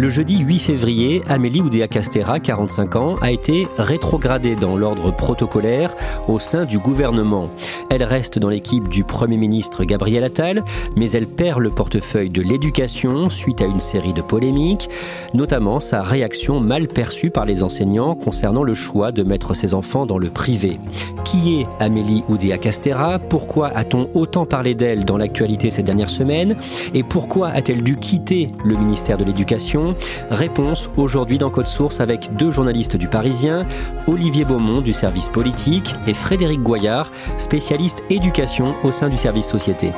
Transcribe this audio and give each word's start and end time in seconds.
Le 0.00 0.08
jeudi 0.08 0.38
8 0.38 0.58
février, 0.60 1.20
Amélie 1.28 1.60
Oudéa-Castera, 1.60 2.40
45 2.40 2.96
ans, 2.96 3.16
a 3.20 3.30
été 3.32 3.68
rétrogradée 3.76 4.56
dans 4.56 4.74
l'ordre 4.74 5.14
protocolaire 5.14 5.94
au 6.26 6.38
sein 6.38 6.64
du 6.64 6.78
gouvernement. 6.78 7.50
Elle 7.90 8.04
reste 8.04 8.38
dans 8.38 8.48
l'équipe 8.48 8.88
du 8.88 9.04
Premier 9.04 9.36
ministre 9.36 9.84
Gabriel 9.84 10.24
Attal, 10.24 10.64
mais 10.96 11.10
elle 11.10 11.26
perd 11.26 11.58
le 11.58 11.68
portefeuille 11.68 12.30
de 12.30 12.40
l'éducation 12.40 13.28
suite 13.28 13.60
à 13.60 13.66
une 13.66 13.78
série 13.78 14.14
de 14.14 14.22
polémiques, 14.22 14.88
notamment 15.34 15.80
sa 15.80 16.02
réaction 16.02 16.60
mal 16.60 16.88
perçue 16.88 17.28
par 17.28 17.44
les 17.44 17.62
enseignants 17.62 18.14
concernant 18.14 18.62
le 18.62 18.72
choix 18.72 19.12
de 19.12 19.22
mettre 19.22 19.52
ses 19.52 19.74
enfants 19.74 20.06
dans 20.06 20.16
le 20.16 20.30
privé. 20.30 20.78
Qui 21.24 21.60
est 21.60 21.66
Amélie 21.78 22.24
Oudéa-Castera 22.30 23.18
Pourquoi 23.18 23.68
a-t-on 23.68 24.08
autant 24.14 24.46
parlé 24.46 24.74
d'elle 24.74 25.04
dans 25.04 25.18
l'actualité 25.18 25.68
ces 25.68 25.82
dernières 25.82 26.08
semaines? 26.08 26.56
Et 26.94 27.02
pourquoi 27.02 27.48
a-t-elle 27.48 27.82
dû 27.82 27.98
quitter 27.98 28.46
le 28.64 28.76
ministère 28.76 29.18
de 29.18 29.24
l'Éducation? 29.24 29.89
Réponse 30.30 30.90
aujourd'hui 30.96 31.38
dans 31.38 31.50
Code 31.50 31.66
Source 31.66 32.00
avec 32.00 32.34
deux 32.36 32.50
journalistes 32.50 32.96
du 32.96 33.08
Parisien, 33.08 33.66
Olivier 34.06 34.44
Beaumont 34.44 34.80
du 34.80 34.92
service 34.92 35.28
politique 35.28 35.94
et 36.06 36.14
Frédéric 36.14 36.62
Goyard, 36.62 37.10
spécialiste 37.38 38.04
éducation 38.10 38.74
au 38.84 38.92
sein 38.92 39.08
du 39.08 39.16
service 39.16 39.46
société. 39.46 39.92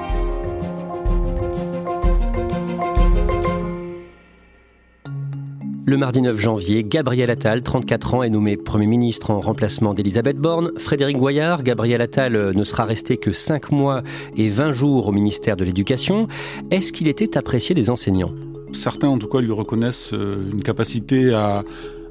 Le 5.85 5.99
mardi 5.99 6.23
9 6.23 6.41
janvier, 6.41 6.85
Gabriel 6.85 7.29
Attal, 7.29 7.63
34 7.63 8.15
ans, 8.15 8.23
est 8.23 8.31
nommé 8.31 8.57
Premier 8.57 8.87
ministre 8.87 9.31
en 9.31 9.41
remplacement 9.41 9.93
d'Elisabeth 9.93 10.39
Borne. 10.39 10.71
Frédéric 10.79 11.19
Goyard, 11.19 11.63
Gabriel 11.63 12.01
Attal 12.01 12.53
ne 12.55 12.65
sera 12.65 12.85
resté 12.85 13.19
que 13.19 13.33
5 13.33 13.73
mois 13.73 14.03
et 14.35 14.49
20 14.49 14.71
jours 14.71 15.09
au 15.09 15.13
ministère 15.13 15.57
de 15.57 15.65
l'Éducation. 15.65 16.29
Est-ce 16.71 16.95
qu'il 16.95 17.09
était 17.09 17.37
apprécié 17.37 17.75
des 17.75 17.91
enseignants? 17.91 18.33
Certains, 18.73 19.09
en 19.09 19.19
tout 19.19 19.29
cas, 19.29 19.41
lui 19.41 19.53
reconnaissent 19.53 20.13
une 20.13 20.63
capacité 20.63 21.33
à 21.33 21.65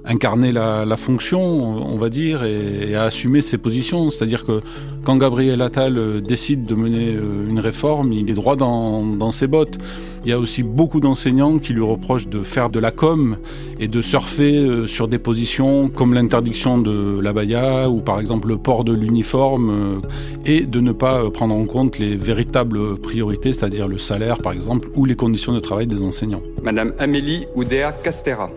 incarner 0.05 0.51
la, 0.51 0.85
la, 0.85 0.97
fonction, 0.97 1.41
on 1.41 1.95
va 1.95 2.09
dire, 2.09 2.43
et, 2.43 2.95
à 2.95 3.03
assumer 3.03 3.41
ses 3.41 3.57
positions. 3.57 4.09
C'est-à-dire 4.09 4.45
que 4.45 4.61
quand 5.03 5.17
Gabriel 5.17 5.61
Attal 5.61 6.21
décide 6.21 6.65
de 6.65 6.75
mener 6.75 7.17
une 7.49 7.59
réforme, 7.59 8.13
il 8.13 8.29
est 8.29 8.33
droit 8.33 8.55
dans, 8.55 9.31
ses 9.31 9.47
bottes. 9.47 9.77
Il 10.23 10.29
y 10.29 10.33
a 10.33 10.39
aussi 10.39 10.61
beaucoup 10.61 10.99
d'enseignants 10.99 11.57
qui 11.57 11.73
lui 11.73 11.81
reprochent 11.81 12.27
de 12.27 12.43
faire 12.43 12.69
de 12.69 12.79
la 12.79 12.91
com 12.91 13.37
et 13.79 13.87
de 13.87 14.01
surfer 14.01 14.85
sur 14.87 15.07
des 15.07 15.17
positions 15.17 15.89
comme 15.89 16.13
l'interdiction 16.13 16.77
de 16.77 17.19
l'abaya 17.19 17.89
ou 17.89 18.01
par 18.01 18.19
exemple 18.19 18.47
le 18.49 18.57
port 18.57 18.83
de 18.83 18.93
l'uniforme 18.93 20.01
et 20.45 20.61
de 20.61 20.79
ne 20.79 20.91
pas 20.91 21.29
prendre 21.31 21.55
en 21.55 21.65
compte 21.65 21.97
les 21.97 22.15
véritables 22.15 22.97
priorités, 22.99 23.53
c'est-à-dire 23.53 23.87
le 23.87 23.97
salaire 23.97 24.37
par 24.37 24.53
exemple 24.53 24.89
ou 24.95 25.05
les 25.05 25.15
conditions 25.15 25.53
de 25.53 25.59
travail 25.59 25.87
des 25.87 26.03
enseignants. 26.03 26.43
Madame 26.61 26.93
Amélie 26.99 27.45
Oudéa 27.55 27.91
Castera 27.91 28.51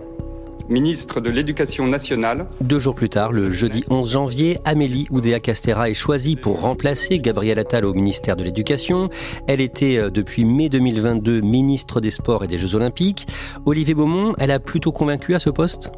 ministre 0.68 1.20
de 1.20 1.30
l'Éducation 1.30 1.86
nationale. 1.86 2.46
Deux 2.60 2.78
jours 2.78 2.94
plus 2.94 3.08
tard, 3.08 3.32
le 3.32 3.50
jeudi 3.50 3.84
11 3.90 4.12
janvier, 4.12 4.58
Amélie 4.64 5.06
Oudéa-Castera 5.10 5.90
est 5.90 5.94
choisie 5.94 6.36
pour 6.36 6.60
remplacer 6.60 7.18
Gabriel 7.18 7.58
Attal 7.58 7.84
au 7.84 7.94
ministère 7.94 8.36
de 8.36 8.44
l'Éducation. 8.44 9.10
Elle 9.46 9.60
était 9.60 10.10
depuis 10.10 10.44
mai 10.44 10.68
2022 10.68 11.40
ministre 11.40 12.00
des 12.00 12.10
Sports 12.10 12.44
et 12.44 12.46
des 12.46 12.58
Jeux 12.58 12.74
Olympiques. 12.74 13.26
Olivier 13.66 13.94
Beaumont, 13.94 14.34
elle 14.38 14.50
a 14.50 14.58
plutôt 14.58 14.92
convaincu 14.92 15.34
à 15.34 15.38
ce 15.38 15.50
poste? 15.50 15.90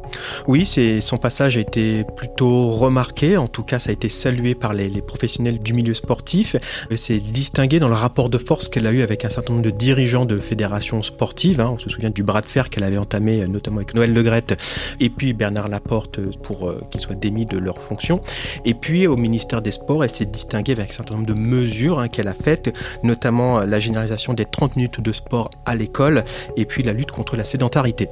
Oui, 0.47 0.65
son 1.01 1.17
passage 1.17 1.57
a 1.57 1.61
été 1.61 2.03
plutôt 2.15 2.71
remarqué. 2.71 3.37
En 3.37 3.47
tout 3.47 3.63
cas, 3.63 3.79
ça 3.79 3.89
a 3.89 3.93
été 3.93 4.09
salué 4.09 4.55
par 4.55 4.73
les, 4.73 4.89
les 4.89 5.01
professionnels 5.01 5.59
du 5.59 5.73
milieu 5.73 5.93
sportif. 5.93 6.55
Elle 6.89 6.97
s'est 6.97 7.19
distinguée 7.19 7.79
dans 7.79 7.89
le 7.89 7.95
rapport 7.95 8.29
de 8.29 8.37
force 8.37 8.69
qu'elle 8.69 8.87
a 8.87 8.91
eu 8.91 9.01
avec 9.01 9.25
un 9.25 9.29
certain 9.29 9.53
nombre 9.53 9.65
de 9.65 9.71
dirigeants 9.71 10.25
de 10.25 10.37
fédérations 10.37 11.03
sportives. 11.03 11.61
Hein. 11.61 11.71
On 11.73 11.77
se 11.77 11.89
souvient 11.89 12.09
du 12.09 12.23
bras 12.23 12.41
de 12.41 12.47
fer 12.47 12.69
qu'elle 12.69 12.83
avait 12.83 12.97
entamé, 12.97 13.47
notamment 13.47 13.77
avec 13.77 13.93
Noël 13.93 14.13
Legrette 14.13 14.56
et 14.99 15.09
puis 15.09 15.33
Bernard 15.33 15.67
Laporte 15.67 16.19
pour 16.43 16.69
euh, 16.69 16.81
qu'ils 16.91 17.01
soient 17.01 17.15
démis 17.15 17.45
de 17.45 17.57
leurs 17.57 17.81
fonctions. 17.81 18.21
Et 18.65 18.73
puis 18.73 19.07
au 19.07 19.17
ministère 19.17 19.61
des 19.61 19.71
Sports, 19.71 20.03
elle 20.03 20.09
s'est 20.09 20.25
distinguée 20.25 20.73
avec 20.73 20.91
un 20.91 20.93
certain 20.93 21.15
nombre 21.15 21.27
de 21.27 21.33
mesures 21.33 21.99
hein, 21.99 22.07
qu'elle 22.07 22.27
a 22.27 22.33
faites, 22.33 22.75
notamment 23.03 23.61
la 23.61 23.79
généralisation 23.79 24.33
des 24.33 24.45
30 24.45 24.75
minutes 24.75 25.01
de 25.01 25.11
sport 25.11 25.49
à 25.65 25.75
l'école 25.75 26.23
et 26.55 26.65
puis 26.65 26.83
la 26.83 26.93
lutte 26.93 27.11
contre 27.11 27.35
la 27.35 27.43
sédentarité. 27.43 28.09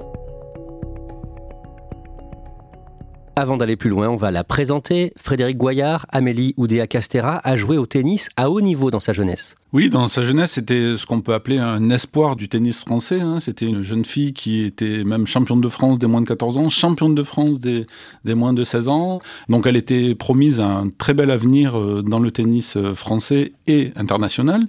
Avant 3.38 3.58
d'aller 3.58 3.76
plus 3.76 3.90
loin, 3.90 4.08
on 4.08 4.16
va 4.16 4.32
la 4.32 4.46
présenter. 4.46 5.12
Frédéric 5.18 5.58
Goyard, 5.58 6.06
Amélie 6.10 6.54
Oudéa-Castera 6.56 7.42
a 7.44 7.56
joué 7.58 7.78
au 7.78 7.86
tennis 7.86 8.30
à 8.38 8.50
haut 8.50 8.62
niveau 8.62 8.92
dans 8.92 9.02
sa 9.02 9.12
jeunesse. 9.12 9.56
Oui, 9.74 9.90
dans 9.90 10.08
sa 10.08 10.22
jeunesse, 10.22 10.52
c'était 10.52 10.96
ce 10.96 11.06
qu'on 11.06 11.20
peut 11.20 11.34
appeler 11.34 11.58
un 11.58 11.90
espoir 11.90 12.38
du 12.38 12.48
tennis 12.48 12.80
français. 12.80 13.20
Hein. 13.20 13.42
C'était 13.42 13.66
une 13.66 13.82
jeune 13.82 14.06
fille 14.06 14.32
qui 14.32 14.64
était 14.64 15.04
même 15.04 15.28
championne 15.28 15.60
de 15.60 15.68
France 15.68 16.00
des 16.00 16.08
moins 16.08 16.22
de 16.22 16.28
14 16.28 16.58
ans, 16.58 16.70
championne 16.70 17.14
de 17.14 17.24
France 17.24 17.60
des, 17.60 17.86
des 18.24 18.36
moins 18.36 18.54
de 18.54 18.64
16 18.64 18.88
ans. 18.88 19.20
Donc 19.50 19.68
elle 19.68 19.76
était 19.76 20.16
promise 20.16 20.62
un 20.62 20.90
très 20.98 21.14
bel 21.14 21.30
avenir 21.30 21.74
dans 22.04 22.20
le 22.20 22.32
tennis 22.32 22.78
français 22.94 23.52
et 23.68 23.92
international. 23.98 24.62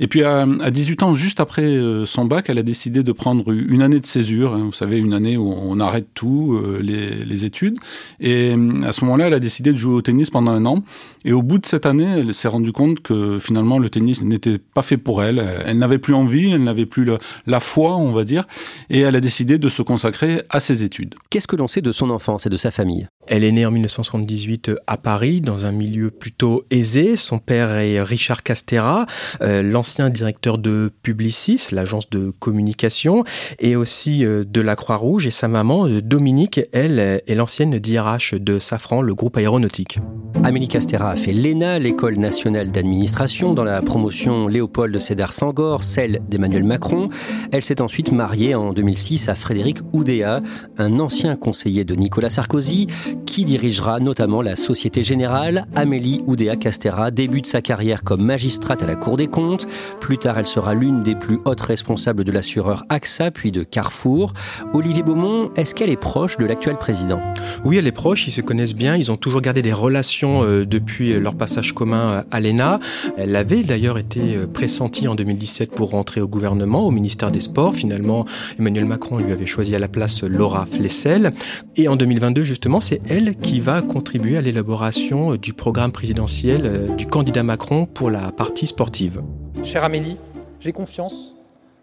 Et 0.00 0.06
puis 0.06 0.22
à, 0.22 0.46
à 0.60 0.70
18 0.70 1.02
ans, 1.02 1.14
juste 1.14 1.40
après 1.40 1.80
son 2.04 2.24
bac, 2.24 2.46
elle 2.48 2.58
a 2.58 2.62
décidé 2.62 3.02
de 3.02 3.12
prendre 3.12 3.50
une 3.52 3.82
année 3.82 4.00
de 4.00 4.06
césure. 4.06 4.56
Vous 4.56 4.72
savez, 4.72 4.98
une 4.98 5.12
année 5.12 5.36
où 5.36 5.52
on 5.52 5.80
arrête 5.80 6.08
tout, 6.14 6.60
les, 6.80 7.24
les 7.24 7.44
études. 7.44 7.78
Et 8.20 8.54
à 8.84 8.92
ce 8.92 9.04
moment-là, 9.04 9.28
elle 9.28 9.34
a 9.34 9.40
décidé 9.40 9.72
de 9.72 9.78
jouer 9.78 9.94
au 9.94 10.02
tennis 10.02 10.30
pendant 10.30 10.52
un 10.52 10.66
an. 10.66 10.82
Et 11.26 11.32
au 11.32 11.42
bout 11.42 11.58
de 11.58 11.66
cette 11.66 11.86
année, 11.86 12.20
elle 12.20 12.32
s'est 12.32 12.46
rendue 12.46 12.70
compte 12.70 13.00
que 13.00 13.40
finalement 13.40 13.80
le 13.80 13.90
tennis 13.90 14.22
n'était 14.22 14.58
pas 14.58 14.82
fait 14.82 14.96
pour 14.96 15.24
elle. 15.24 15.44
Elle 15.66 15.76
n'avait 15.76 15.98
plus 15.98 16.14
envie, 16.14 16.52
elle 16.52 16.62
n'avait 16.62 16.86
plus 16.86 17.04
le, 17.04 17.18
la 17.48 17.58
foi, 17.58 17.96
on 17.96 18.12
va 18.12 18.22
dire. 18.22 18.44
Et 18.90 19.00
elle 19.00 19.16
a 19.16 19.20
décidé 19.20 19.58
de 19.58 19.68
se 19.68 19.82
consacrer 19.82 20.42
à 20.50 20.60
ses 20.60 20.84
études. 20.84 21.16
Qu'est-ce 21.28 21.48
que 21.48 21.56
l'on 21.56 21.66
sait 21.66 21.82
de 21.82 21.90
son 21.90 22.10
enfance 22.10 22.46
et 22.46 22.48
de 22.48 22.56
sa 22.56 22.70
famille? 22.70 23.08
Elle 23.26 23.42
est 23.42 23.50
née 23.50 23.66
en 23.66 23.72
1978 23.72 24.70
à 24.86 24.96
Paris, 24.96 25.40
dans 25.40 25.66
un 25.66 25.72
milieu 25.72 26.12
plutôt 26.12 26.62
aisé. 26.70 27.16
Son 27.16 27.40
père 27.40 27.72
est 27.72 28.00
Richard 28.00 28.44
Castera, 28.44 29.06
euh, 29.42 29.62
l'ancien 29.62 30.10
directeur 30.10 30.58
de 30.58 30.92
Publicis, 31.02 31.60
l'agence 31.72 32.08
de 32.08 32.30
communication, 32.38 33.24
et 33.58 33.74
aussi 33.74 34.24
euh, 34.24 34.44
de 34.46 34.60
la 34.60 34.76
Croix-Rouge. 34.76 35.26
Et 35.26 35.32
sa 35.32 35.48
maman, 35.48 35.88
Dominique, 35.88 36.60
elle, 36.72 37.00
est 37.00 37.34
l'ancienne 37.34 37.76
DRH 37.80 38.34
de 38.34 38.60
Safran, 38.60 39.02
le 39.02 39.16
groupe 39.16 39.36
aéronautique. 39.36 39.98
Amélie 40.44 40.68
Castera 40.68 41.15
fait 41.16 41.32
l'ENA, 41.32 41.78
l'École 41.78 42.16
nationale 42.16 42.70
d'administration, 42.70 43.54
dans 43.54 43.64
la 43.64 43.80
promotion 43.82 44.48
Léopold 44.48 44.98
Sédar 44.98 45.32
Sangor, 45.32 45.82
celle 45.82 46.20
d'Emmanuel 46.28 46.64
Macron. 46.64 47.08
Elle 47.52 47.62
s'est 47.62 47.80
ensuite 47.80 48.12
mariée 48.12 48.54
en 48.54 48.72
2006 48.72 49.28
à 49.28 49.34
Frédéric 49.34 49.78
Oudéa, 49.92 50.42
un 50.78 51.00
ancien 51.00 51.36
conseiller 51.36 51.84
de 51.84 51.94
Nicolas 51.94 52.30
Sarkozy, 52.30 52.86
qui 53.24 53.44
dirigera 53.44 54.00
notamment 54.00 54.42
la 54.42 54.56
Société 54.56 55.02
Générale. 55.02 55.66
Amélie 55.74 56.22
Oudéa-Castera 56.26 57.10
débute 57.10 57.46
sa 57.46 57.62
carrière 57.62 58.02
comme 58.02 58.22
magistrate 58.22 58.82
à 58.82 58.86
la 58.86 58.96
Cour 58.96 59.16
des 59.16 59.26
comptes. 59.26 59.66
Plus 60.00 60.18
tard, 60.18 60.38
elle 60.38 60.46
sera 60.46 60.74
l'une 60.74 61.02
des 61.02 61.14
plus 61.14 61.38
hautes 61.44 61.60
responsables 61.60 62.24
de 62.24 62.32
l'assureur 62.32 62.84
AXA, 62.88 63.30
puis 63.30 63.52
de 63.52 63.62
Carrefour. 63.62 64.32
Olivier 64.74 65.02
Beaumont, 65.02 65.50
est-ce 65.56 65.74
qu'elle 65.74 65.90
est 65.90 66.00
proche 66.00 66.36
de 66.36 66.46
l'actuel 66.46 66.76
président? 66.76 67.20
Oui, 67.64 67.76
elle 67.78 67.86
est 67.86 67.92
proche, 67.92 68.28
ils 68.28 68.32
se 68.32 68.40
connaissent 68.40 68.74
bien, 68.74 68.96
ils 68.96 69.10
ont 69.10 69.16
toujours 69.16 69.40
gardé 69.40 69.62
des 69.62 69.72
relations 69.72 70.42
euh, 70.44 70.64
depuis 71.06 71.20
leur 71.20 71.34
passage 71.34 71.72
commun 71.72 72.24
à 72.30 72.40
l'ENA. 72.40 72.80
Elle 73.16 73.36
avait 73.36 73.62
d'ailleurs 73.62 73.98
été 73.98 74.36
euh, 74.36 74.46
pressentie 74.46 75.08
en 75.08 75.14
2017 75.14 75.70
pour 75.70 75.90
rentrer 75.90 76.20
au 76.20 76.28
gouvernement, 76.28 76.86
au 76.86 76.90
ministère 76.90 77.30
des 77.30 77.40
Sports. 77.40 77.74
Finalement, 77.74 78.24
Emmanuel 78.58 78.84
Macron 78.84 79.18
lui 79.18 79.32
avait 79.32 79.46
choisi 79.46 79.74
à 79.74 79.78
la 79.78 79.88
place 79.88 80.22
Laura 80.22 80.66
Flessel. 80.66 81.32
Et 81.76 81.88
en 81.88 81.96
2022, 81.96 82.42
justement, 82.42 82.80
c'est 82.80 83.00
elle 83.08 83.36
qui 83.36 83.60
va 83.60 83.82
contribuer 83.82 84.36
à 84.36 84.40
l'élaboration 84.40 85.32
euh, 85.32 85.38
du 85.38 85.52
programme 85.52 85.92
présidentiel 85.92 86.94
du 86.96 87.06
candidat 87.06 87.42
Macron 87.42 87.86
pour 87.86 88.10
la 88.10 88.32
partie 88.32 88.66
sportive. 88.66 89.22
Chère 89.62 89.84
Amélie, 89.84 90.16
j'ai 90.60 90.72
confiance, 90.72 91.34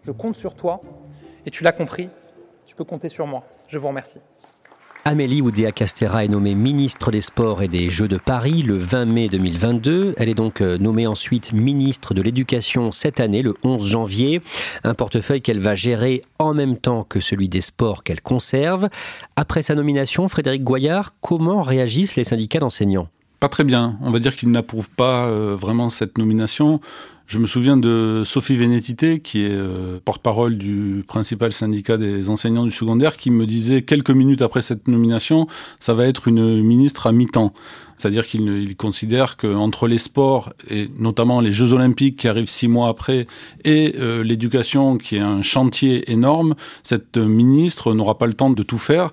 je 0.02 0.12
compte 0.12 0.36
sur 0.36 0.54
toi 0.54 0.80
et 1.46 1.50
tu 1.50 1.64
l'as 1.64 1.72
compris, 1.72 2.08
tu 2.66 2.74
peux 2.74 2.84
compter 2.84 3.08
sur 3.08 3.26
moi. 3.26 3.44
Je 3.68 3.78
vous 3.78 3.88
remercie. 3.88 4.18
Amélie 5.06 5.42
Oudéa 5.42 5.70
Castera 5.70 6.24
est 6.24 6.28
nommée 6.28 6.54
ministre 6.54 7.10
des 7.10 7.20
Sports 7.20 7.62
et 7.62 7.68
des 7.68 7.90
Jeux 7.90 8.08
de 8.08 8.16
Paris 8.16 8.62
le 8.62 8.78
20 8.78 9.04
mai 9.04 9.28
2022. 9.28 10.14
Elle 10.16 10.30
est 10.30 10.34
donc 10.34 10.62
euh, 10.62 10.78
nommée 10.78 11.06
ensuite 11.06 11.52
ministre 11.52 12.14
de 12.14 12.22
l'Éducation 12.22 12.90
cette 12.90 13.20
année, 13.20 13.42
le 13.42 13.52
11 13.64 13.86
janvier. 13.86 14.40
Un 14.82 14.94
portefeuille 14.94 15.42
qu'elle 15.42 15.58
va 15.58 15.74
gérer 15.74 16.22
en 16.38 16.54
même 16.54 16.78
temps 16.78 17.04
que 17.06 17.20
celui 17.20 17.50
des 17.50 17.60
sports 17.60 18.02
qu'elle 18.02 18.22
conserve. 18.22 18.88
Après 19.36 19.60
sa 19.60 19.74
nomination, 19.74 20.26
Frédéric 20.30 20.64
Goyard, 20.64 21.12
comment 21.20 21.60
réagissent 21.60 22.16
les 22.16 22.24
syndicats 22.24 22.60
d'enseignants? 22.60 23.08
Pas 23.40 23.50
très 23.50 23.64
bien. 23.64 23.98
On 24.00 24.10
va 24.10 24.20
dire 24.20 24.34
qu'ils 24.34 24.50
n'approuvent 24.50 24.88
pas 24.88 25.26
euh, 25.26 25.54
vraiment 25.54 25.90
cette 25.90 26.16
nomination. 26.16 26.80
Je 27.26 27.38
me 27.38 27.46
souviens 27.46 27.78
de 27.78 28.22
Sophie 28.26 28.54
Vénétité, 28.54 29.18
qui 29.18 29.44
est 29.44 29.54
euh, 29.54 29.98
porte-parole 30.04 30.58
du 30.58 31.04
principal 31.08 31.54
syndicat 31.54 31.96
des 31.96 32.28
enseignants 32.28 32.64
du 32.64 32.70
secondaire, 32.70 33.16
qui 33.16 33.30
me 33.30 33.46
disait 33.46 33.80
quelques 33.80 34.10
minutes 34.10 34.42
après 34.42 34.60
cette 34.60 34.88
nomination, 34.88 35.46
ça 35.80 35.94
va 35.94 36.06
être 36.06 36.28
une 36.28 36.62
ministre 36.62 37.06
à 37.06 37.12
mi-temps. 37.12 37.54
C'est-à-dire 37.96 38.26
qu'il 38.26 38.76
considère 38.76 39.38
qu'entre 39.38 39.88
les 39.88 39.96
sports, 39.96 40.52
et 40.68 40.90
notamment 40.98 41.40
les 41.40 41.50
Jeux 41.50 41.72
olympiques 41.72 42.16
qui 42.18 42.28
arrivent 42.28 42.50
six 42.50 42.68
mois 42.68 42.88
après, 42.88 43.26
et 43.64 43.94
euh, 43.98 44.22
l'éducation 44.22 44.98
qui 44.98 45.16
est 45.16 45.20
un 45.20 45.40
chantier 45.40 46.10
énorme, 46.12 46.54
cette 46.82 47.16
ministre 47.16 47.94
n'aura 47.94 48.18
pas 48.18 48.26
le 48.26 48.34
temps 48.34 48.50
de 48.50 48.62
tout 48.62 48.78
faire. 48.78 49.12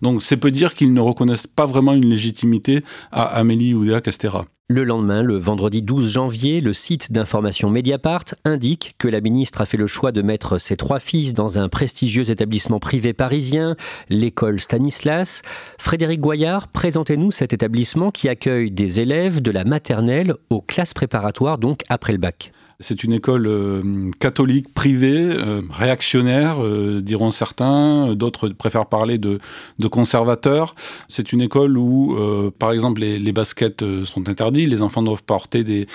Donc 0.00 0.22
c'est 0.22 0.38
peu 0.38 0.50
dire 0.50 0.74
qu'ils 0.74 0.94
ne 0.94 1.00
reconnaissent 1.00 1.46
pas 1.46 1.66
vraiment 1.66 1.92
une 1.92 2.08
légitimité 2.08 2.82
à 3.12 3.24
Amélie 3.24 3.74
Oudéa 3.74 4.00
Castera. 4.00 4.46
Le 4.72 4.84
lendemain, 4.84 5.24
le 5.24 5.36
vendredi 5.36 5.82
12 5.82 6.12
janvier, 6.12 6.60
le 6.60 6.72
site 6.72 7.10
d'information 7.10 7.70
Mediapart 7.70 8.26
indique 8.44 8.94
que 8.98 9.08
la 9.08 9.20
ministre 9.20 9.62
a 9.62 9.66
fait 9.66 9.76
le 9.76 9.88
choix 9.88 10.12
de 10.12 10.22
mettre 10.22 10.58
ses 10.58 10.76
trois 10.76 11.00
fils 11.00 11.34
dans 11.34 11.58
un 11.58 11.68
prestigieux 11.68 12.30
établissement 12.30 12.78
privé 12.78 13.12
parisien, 13.12 13.74
l'école 14.10 14.60
Stanislas. 14.60 15.42
Frédéric 15.76 16.20
Goyard, 16.20 16.68
présentez-nous 16.68 17.32
cet 17.32 17.52
établissement 17.52 18.12
qui 18.12 18.28
accueille 18.28 18.70
des 18.70 19.00
élèves 19.00 19.42
de 19.42 19.50
la 19.50 19.64
maternelle 19.64 20.34
aux 20.50 20.60
classes 20.60 20.94
préparatoires, 20.94 21.58
donc 21.58 21.82
après 21.88 22.12
le 22.12 22.18
bac. 22.18 22.52
C'est 22.82 23.04
une 23.04 23.12
école 23.12 23.46
euh, 23.46 24.10
catholique 24.20 24.72
privée, 24.72 25.18
euh, 25.20 25.60
réactionnaire, 25.70 26.64
euh, 26.64 27.02
diront 27.02 27.30
certains. 27.30 28.14
D'autres 28.14 28.48
préfèrent 28.48 28.86
parler 28.86 29.18
de, 29.18 29.38
de 29.78 29.88
conservateur. 29.88 30.74
C'est 31.06 31.32
une 31.32 31.42
école 31.42 31.76
où, 31.76 32.16
par 32.58 32.72
exemple, 32.72 33.02
les, 33.02 33.18
les 33.18 33.32
baskets 33.32 33.84
sont 34.04 34.28
interdits. 34.28 34.66
Les 34.66 34.82
enfants 34.82 35.02
doivent 35.02 35.22
porter 35.22 35.62
des 35.62 35.86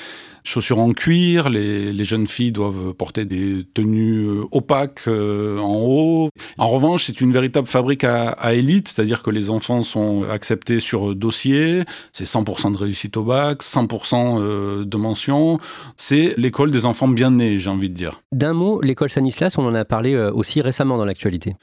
chaussures 0.45 0.79
en 0.79 0.93
cuir, 0.93 1.49
les, 1.49 2.03
jeunes 2.05 2.27
filles 2.27 2.51
doivent 2.51 2.93
porter 2.93 3.25
des 3.25 3.65
tenues 3.73 4.27
euh, 4.27 4.43
opaques 4.51 5.07
euh, 5.07 5.57
en 5.59 5.75
haut. 5.81 6.29
En 6.57 6.67
revanche, 6.67 7.05
c'est 7.05 7.19
une 7.19 7.31
véritable 7.31 7.67
fabrique 7.67 8.03
à, 8.03 8.53
élite, 8.53 8.87
c'est-à-dire 8.87 9.23
que 9.23 9.31
les 9.31 9.49
enfants 9.49 9.81
sont 9.81 10.23
acceptés 10.23 10.79
sur 10.79 11.15
dossier, 11.15 11.83
c'est 12.11 12.25
100% 12.25 12.73
de 12.73 12.77
réussite 12.77 13.17
au 13.17 13.23
bac, 13.23 13.63
100% 13.63 14.39
euh, 14.39 14.85
de 14.85 14.97
mention. 14.97 15.59
C'est 15.97 16.35
l'école 16.37 16.71
des 16.71 16.85
enfants 16.85 17.07
bien 17.07 17.31
nés, 17.31 17.57
j'ai 17.57 17.69
envie 17.69 17.89
de 17.89 17.95
dire. 17.95 18.21
D'un 18.31 18.53
mot, 18.53 18.81
l'école 18.81 19.09
Sanislas, 19.09 19.57
on 19.57 19.65
en 19.65 19.73
a 19.73 19.83
parlé 19.83 20.15
aussi 20.15 20.61
récemment 20.61 20.97
dans 20.97 21.05
l'actualité. 21.05 21.55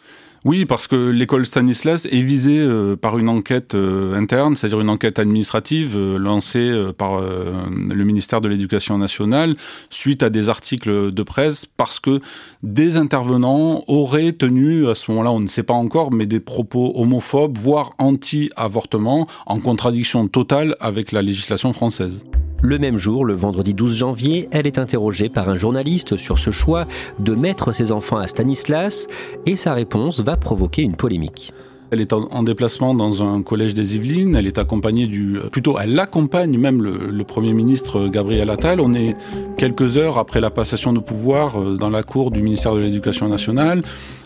Oui, 0.45 0.65
parce 0.65 0.89
que 0.89 0.97
l'école 1.11 1.47
Stanislas 1.47 2.07
est 2.07 2.21
visée 2.21 2.59
euh, 2.59 2.97
par 2.97 3.17
une 3.19 3.29
enquête 3.29 3.77
euh, 3.77 4.17
interne, 4.17 4.57
c'est-à-dire 4.57 4.81
une 4.81 4.91
enquête 4.91 5.21
administrative 5.21 5.95
euh, 5.97 6.19
lancée 6.19 6.73
par 6.99 7.21
le 7.21 8.05
ministère 8.05 8.41
de 8.41 8.49
l'Éducation 8.49 8.99
nationale 8.99 9.55
suite 9.91 10.23
à 10.23 10.31
des 10.31 10.49
articles 10.49 11.13
de 11.13 11.23
presse 11.23 11.67
parce 11.67 12.01
que 12.01 12.21
des 12.63 12.97
intervenants 12.97 13.85
auraient 13.87 14.33
tenu, 14.33 14.89
à 14.89 14.95
ce 14.95 15.11
moment-là, 15.11 15.31
on 15.31 15.41
ne 15.41 15.47
sait 15.47 15.63
pas 15.63 15.75
encore, 15.75 16.13
mais 16.13 16.27
des 16.27 16.41
propos 16.41 16.93
homophobes, 16.97 17.59
voire 17.59 17.93
anti-avortement, 17.99 19.29
en 19.47 19.61
contradiction 19.61 20.27
totale 20.27 20.77
avec 20.81 21.13
la 21.13 21.23
législation 21.23 21.73
française. 21.73 22.25
Le 22.65 22.79
même 22.79 22.97
jour, 22.97 23.25
le 23.25 23.35
vendredi 23.35 23.75
12 23.75 23.97
janvier, 23.97 24.49
elle 24.53 24.69
est 24.69 24.79
interrogée 24.79 25.29
par 25.29 25.49
un 25.49 25.57
journaliste 25.57 26.17
sur 26.17 26.39
ce 26.39 26.53
choix 26.53 26.87
de 27.19 27.35
mettre 27.35 27.73
ses 27.73 27.91
enfants 27.91 28.19
à 28.19 28.29
Stanislas 28.29 29.09
et 29.47 29.57
sa 29.57 29.75
réponse 29.75 30.21
va 30.21 30.37
provoquer 30.37 30.83
une 30.83 30.95
polémique. 30.95 31.53
Elle 31.91 32.01
est 32.01 32.15
en 32.15 32.43
déplacement 32.43 32.95
dans 32.95 33.23
un 33.23 33.43
collège 33.43 33.75
des 33.75 33.97
Yvelines. 33.97 34.35
Elle 34.35 34.47
est 34.47 34.57
accompagnée 34.57 35.07
du, 35.07 35.37
plutôt, 35.51 35.77
elle 35.79 35.99
accompagne 35.99 36.57
même 36.57 36.83
le, 36.83 37.25
premier 37.25 37.53
ministre 37.53 38.09
Gabriel 38.09 38.49
Attal. 38.49 38.81
On 38.81 38.95
est 38.95 39.15
quelques 39.59 39.99
heures 39.99 40.17
après 40.17 40.41
la 40.41 40.49
passation 40.49 40.95
de 40.95 41.01
pouvoir 41.01 41.61
euh, 41.61 41.77
dans 41.77 41.91
la 41.91 42.03
cour 42.03 42.31
du 42.31 42.41
ministère 42.41 42.75
de 42.75 42.81
l'Éducation 42.81 43.29
nationale. 43.29 43.83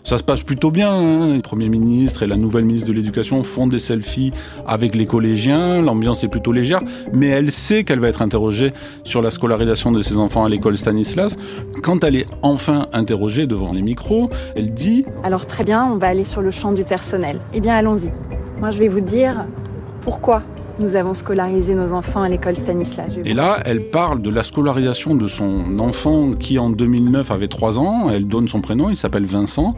Ça 0.07 0.19
se 0.19 0.23
passe 0.23 0.45
plutôt 0.45 0.71
bien. 0.71 0.93
Hein. 0.93 1.35
Le 1.35 1.41
Premier 1.41 1.69
ministre 1.69 2.23
et 2.23 2.29
la 2.29 2.37
nouvelle 2.37 2.65
ministre 2.65 2.87
de 2.87 2.93
l'Éducation 2.93 3.43
font 3.43 3.67
des 3.67 3.81
selfies 3.81 4.33
avec 4.65 4.95
les 4.95 5.05
collégiens. 5.05 5.83
L'ambiance 5.83 6.23
est 6.23 6.29
plutôt 6.29 6.53
légère, 6.53 6.81
mais 7.13 7.27
elle 7.27 7.51
sait 7.51 7.83
qu'elle 7.83 7.99
va 7.99 8.07
être 8.07 8.23
interrogée 8.23 8.73
sur 9.03 9.21
la 9.21 9.33
scolarisation 9.33 9.91
de 9.91 10.01
ses 10.03 10.17
enfants 10.17 10.45
à 10.45 10.49
l'école 10.49 10.79
Stanislas. 10.79 11.39
Quand 11.83 12.05
elle 12.05 12.15
est 12.15 12.27
enfin 12.43 12.87
interrogée 12.93 13.49
devant 13.49 13.73
les 13.73 13.83
micros, 13.83 14.31
elle 14.55 14.73
dit 14.73 15.05
Alors 15.25 15.45
très 15.49 15.65
bien, 15.65 15.85
on 15.93 15.97
va 15.97 16.07
aller 16.07 16.25
sur 16.25 16.41
le 16.41 16.53
champ 16.53 16.71
du 16.71 16.85
personnel. 16.85 17.41
Eh 17.53 17.59
bien, 17.59 17.75
allons-y. 17.75 18.13
Moi, 18.61 18.71
je 18.71 18.79
vais 18.79 18.89
vous 18.89 19.01
dire 19.01 19.45
pourquoi 20.03 20.45
nous 20.79 20.97
avons 20.97 21.15
scolarisé 21.15 21.75
nos 21.75 21.93
enfants 21.93 22.23
à 22.23 22.29
l'école 22.29 22.57
Stanislas. 22.57 23.17
Et 23.25 23.33
là, 23.33 23.61
elle 23.65 23.91
parle 23.91 24.21
de 24.21 24.31
la 24.31 24.43
scolarisation 24.43 25.15
de 25.15 25.29
son 25.29 25.79
enfant 25.79 26.33
qui 26.33 26.59
en 26.59 26.71
2009 26.71 27.31
avait 27.31 27.49
3 27.49 27.79
ans. 27.79 28.11
Elle 28.11 28.29
donne 28.29 28.49
son 28.49 28.61
prénom, 28.61 28.91
il 28.91 28.97
s'appelle 28.97 29.25
Vincent. 29.25 29.75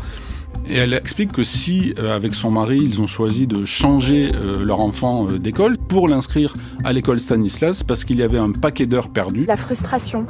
Et 0.66 0.76
elle 0.76 0.92
explique 0.92 1.32
que 1.32 1.44
si, 1.44 1.94
euh, 1.98 2.14
avec 2.14 2.34
son 2.34 2.50
mari, 2.50 2.80
ils 2.84 3.00
ont 3.00 3.06
choisi 3.06 3.46
de 3.46 3.64
changer 3.64 4.32
euh, 4.34 4.64
leur 4.64 4.80
enfant 4.80 5.28
euh, 5.28 5.38
d'école 5.38 5.78
pour 5.78 6.08
l'inscrire 6.08 6.54
à 6.84 6.92
l'école 6.92 7.20
Stanislas 7.20 7.82
parce 7.82 8.04
qu'il 8.04 8.18
y 8.18 8.22
avait 8.22 8.38
un 8.38 8.52
paquet 8.52 8.86
d'heures 8.86 9.08
perdues. 9.08 9.44
La 9.46 9.56
frustration 9.56 10.26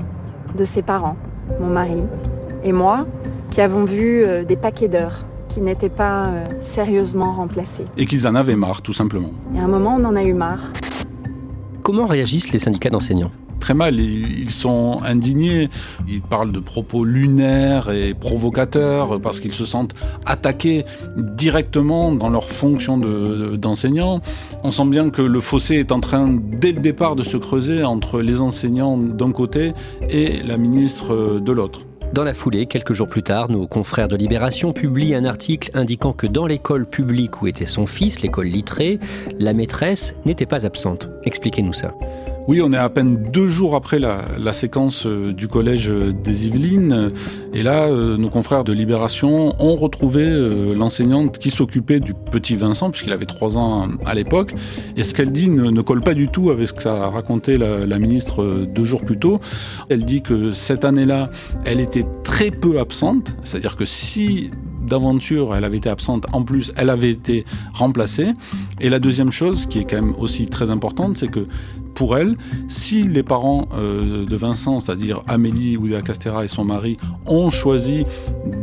de 0.57 0.64
ses 0.64 0.83
parents, 0.83 1.16
mon 1.61 1.69
mari 1.69 2.02
et 2.62 2.73
moi, 2.73 3.07
qui 3.50 3.61
avons 3.61 3.85
vu 3.85 4.25
des 4.47 4.57
paquets 4.57 4.88
d'heures 4.88 5.25
qui 5.59 5.65
n'étaient 5.65 5.88
pas 5.88 6.29
euh, 6.29 6.45
sérieusement 6.62 7.33
remplacés. 7.33 7.85
Et 7.97 8.07
qu'ils 8.07 8.29
en 8.29 8.37
avaient 8.37 8.55
marre, 8.55 8.81
tout 8.81 8.93
simplement. 8.93 9.33
Et 9.57 9.59
à 9.59 9.65
un 9.65 9.67
moment, 9.67 9.97
on 9.99 10.05
en 10.05 10.15
a 10.15 10.23
eu 10.23 10.33
marre. 10.33 10.61
Comment 11.83 12.07
réagissent 12.07 12.53
les 12.53 12.61
syndicats 12.61 12.91
d'enseignants? 12.91 13.33
Très 13.59 13.75
mal. 13.75 13.99
Ils 13.99 14.50
sont 14.50 15.00
indignés. 15.05 15.69
Ils 16.07 16.23
parlent 16.23 16.53
de 16.53 16.61
propos 16.61 17.05
lunaires 17.05 17.91
et 17.91 18.15
provocateurs 18.15 19.21
parce 19.21 19.41
qu'ils 19.41 19.53
se 19.53 19.65
sentent 19.65 19.97
attaqués 20.27 20.85
directement 21.17 22.12
dans 22.12 22.29
leur 22.29 22.49
fonction 22.49 22.97
d'enseignant. 22.97 24.21
On 24.62 24.71
sent 24.71 24.87
bien 24.87 25.11
que 25.11 25.23
le 25.23 25.41
fossé 25.41 25.75
est 25.75 25.91
en 25.91 25.99
train, 25.99 26.38
dès 26.41 26.71
le 26.71 26.81
départ, 26.81 27.17
de 27.17 27.25
se 27.25 27.37
creuser 27.37 27.83
entre 27.83 28.21
les 28.21 28.41
enseignants 28.41 28.97
d'un 28.97 29.33
côté 29.33 29.73
et 30.09 30.41
la 30.45 30.57
ministre 30.57 31.41
de 31.41 31.53
l'autre. 31.53 31.88
Dans 32.12 32.25
la 32.25 32.33
foulée, 32.33 32.67
quelques 32.67 32.95
jours 32.95 33.09
plus 33.09 33.23
tard, 33.23 33.50
nos 33.50 33.67
confrères 33.67 34.09
de 34.09 34.17
Libération 34.17 34.73
publient 34.73 35.15
un 35.15 35.25
article 35.25 35.71
indiquant 35.75 36.12
que 36.12 36.27
dans 36.27 36.47
l'école 36.47 36.87
publique 36.87 37.43
où 37.43 37.47
était 37.47 37.67
son 37.67 37.87
fils, 37.87 38.23
l'école 38.23 38.47
littrée, 38.47 38.99
la 39.38 39.53
maîtresse 39.53 40.15
n'était 40.25 40.47
pas 40.47 40.65
absente. 40.65 41.11
Expliquez-nous 41.25 41.75
ça. 41.75 41.93
Oui, 42.49 42.62
on 42.62 42.73
est 42.73 42.78
à 42.78 42.88
peine 42.88 43.23
deux 43.31 43.47
jours 43.47 43.75
après 43.75 43.99
la, 43.99 44.52
séquence 44.55 45.05
euh, 45.05 45.35
du 45.35 45.49
collège 45.49 45.90
des 45.90 46.47
Yvelines. 46.47 47.12
Et 47.52 47.62
là, 47.62 47.83
euh, 47.83 48.17
nos 48.17 48.31
confrères 48.31 48.64
de 48.64 48.73
Libération 48.73 49.55
ont 49.62 49.76
retrouvé 49.76 50.25
euh, 50.25 50.75
l'enseignante 50.75 51.38
qui 51.38 51.50
s'occupait 51.50 52.00
du 52.00 52.14
petit 52.14 52.57
Vincent, 52.57 52.88
puisqu'il 52.88 53.12
avait 53.12 53.26
trois 53.26 53.59
ans 53.59 53.88
à 54.07 54.14
l'époque. 54.14 54.55
Et 54.97 55.02
ce 55.02 55.12
qu'elle 55.12 55.31
dit 55.31 55.50
ne, 55.50 55.83
colle 55.83 56.00
pas 56.00 56.14
du 56.14 56.28
tout 56.28 56.49
avec 56.49 56.69
ce 56.69 56.73
qu'a 56.73 57.11
raconté 57.11 57.59
la, 57.59 57.99
ministre 57.99 58.64
deux 58.67 58.85
jours 58.85 59.05
plus 59.05 59.19
tôt. 59.19 59.43
Elle 59.90 60.07
dit 60.07 60.23
que 60.23 60.55
cette 60.55 60.87
année-là, 60.87 61.28
elle 61.67 61.81
était 61.81 62.07
très 62.25 62.50
peu 62.50 62.81
absente. 62.81 63.37
C'est-à-dire 63.43 63.76
que 63.76 63.85
si 63.85 64.50
d'aventure, 64.88 65.55
elle 65.55 65.64
avait 65.64 65.76
été 65.76 65.90
absente, 65.90 66.25
en 66.33 66.43
plus, 66.43 66.73
elle 66.76 66.88
avait 66.88 67.11
été 67.11 67.45
remplacée. 67.75 68.33
Et 68.81 68.88
la 68.88 69.00
deuxième 69.00 69.31
chose, 69.31 69.67
qui 69.67 69.81
est 69.81 69.85
quand 69.85 70.00
même 70.00 70.14
aussi 70.19 70.47
très 70.47 70.71
importante, 70.71 71.19
c'est 71.19 71.28
que 71.28 71.47
pour 71.99 72.17
elle, 72.17 72.37
si 72.69 73.02
les 73.02 73.25
parents 73.25 73.69
euh, 73.75 74.25
de 74.25 74.37
Vincent, 74.37 74.78
c'est-à-dire 74.78 75.25
Amélie 75.26 75.76
Oudéa 75.76 76.00
Castera 76.00 76.45
et 76.45 76.49
son 76.49 76.64
mari, 76.64 76.97
ont 77.26 77.50
choisi 77.50 78.05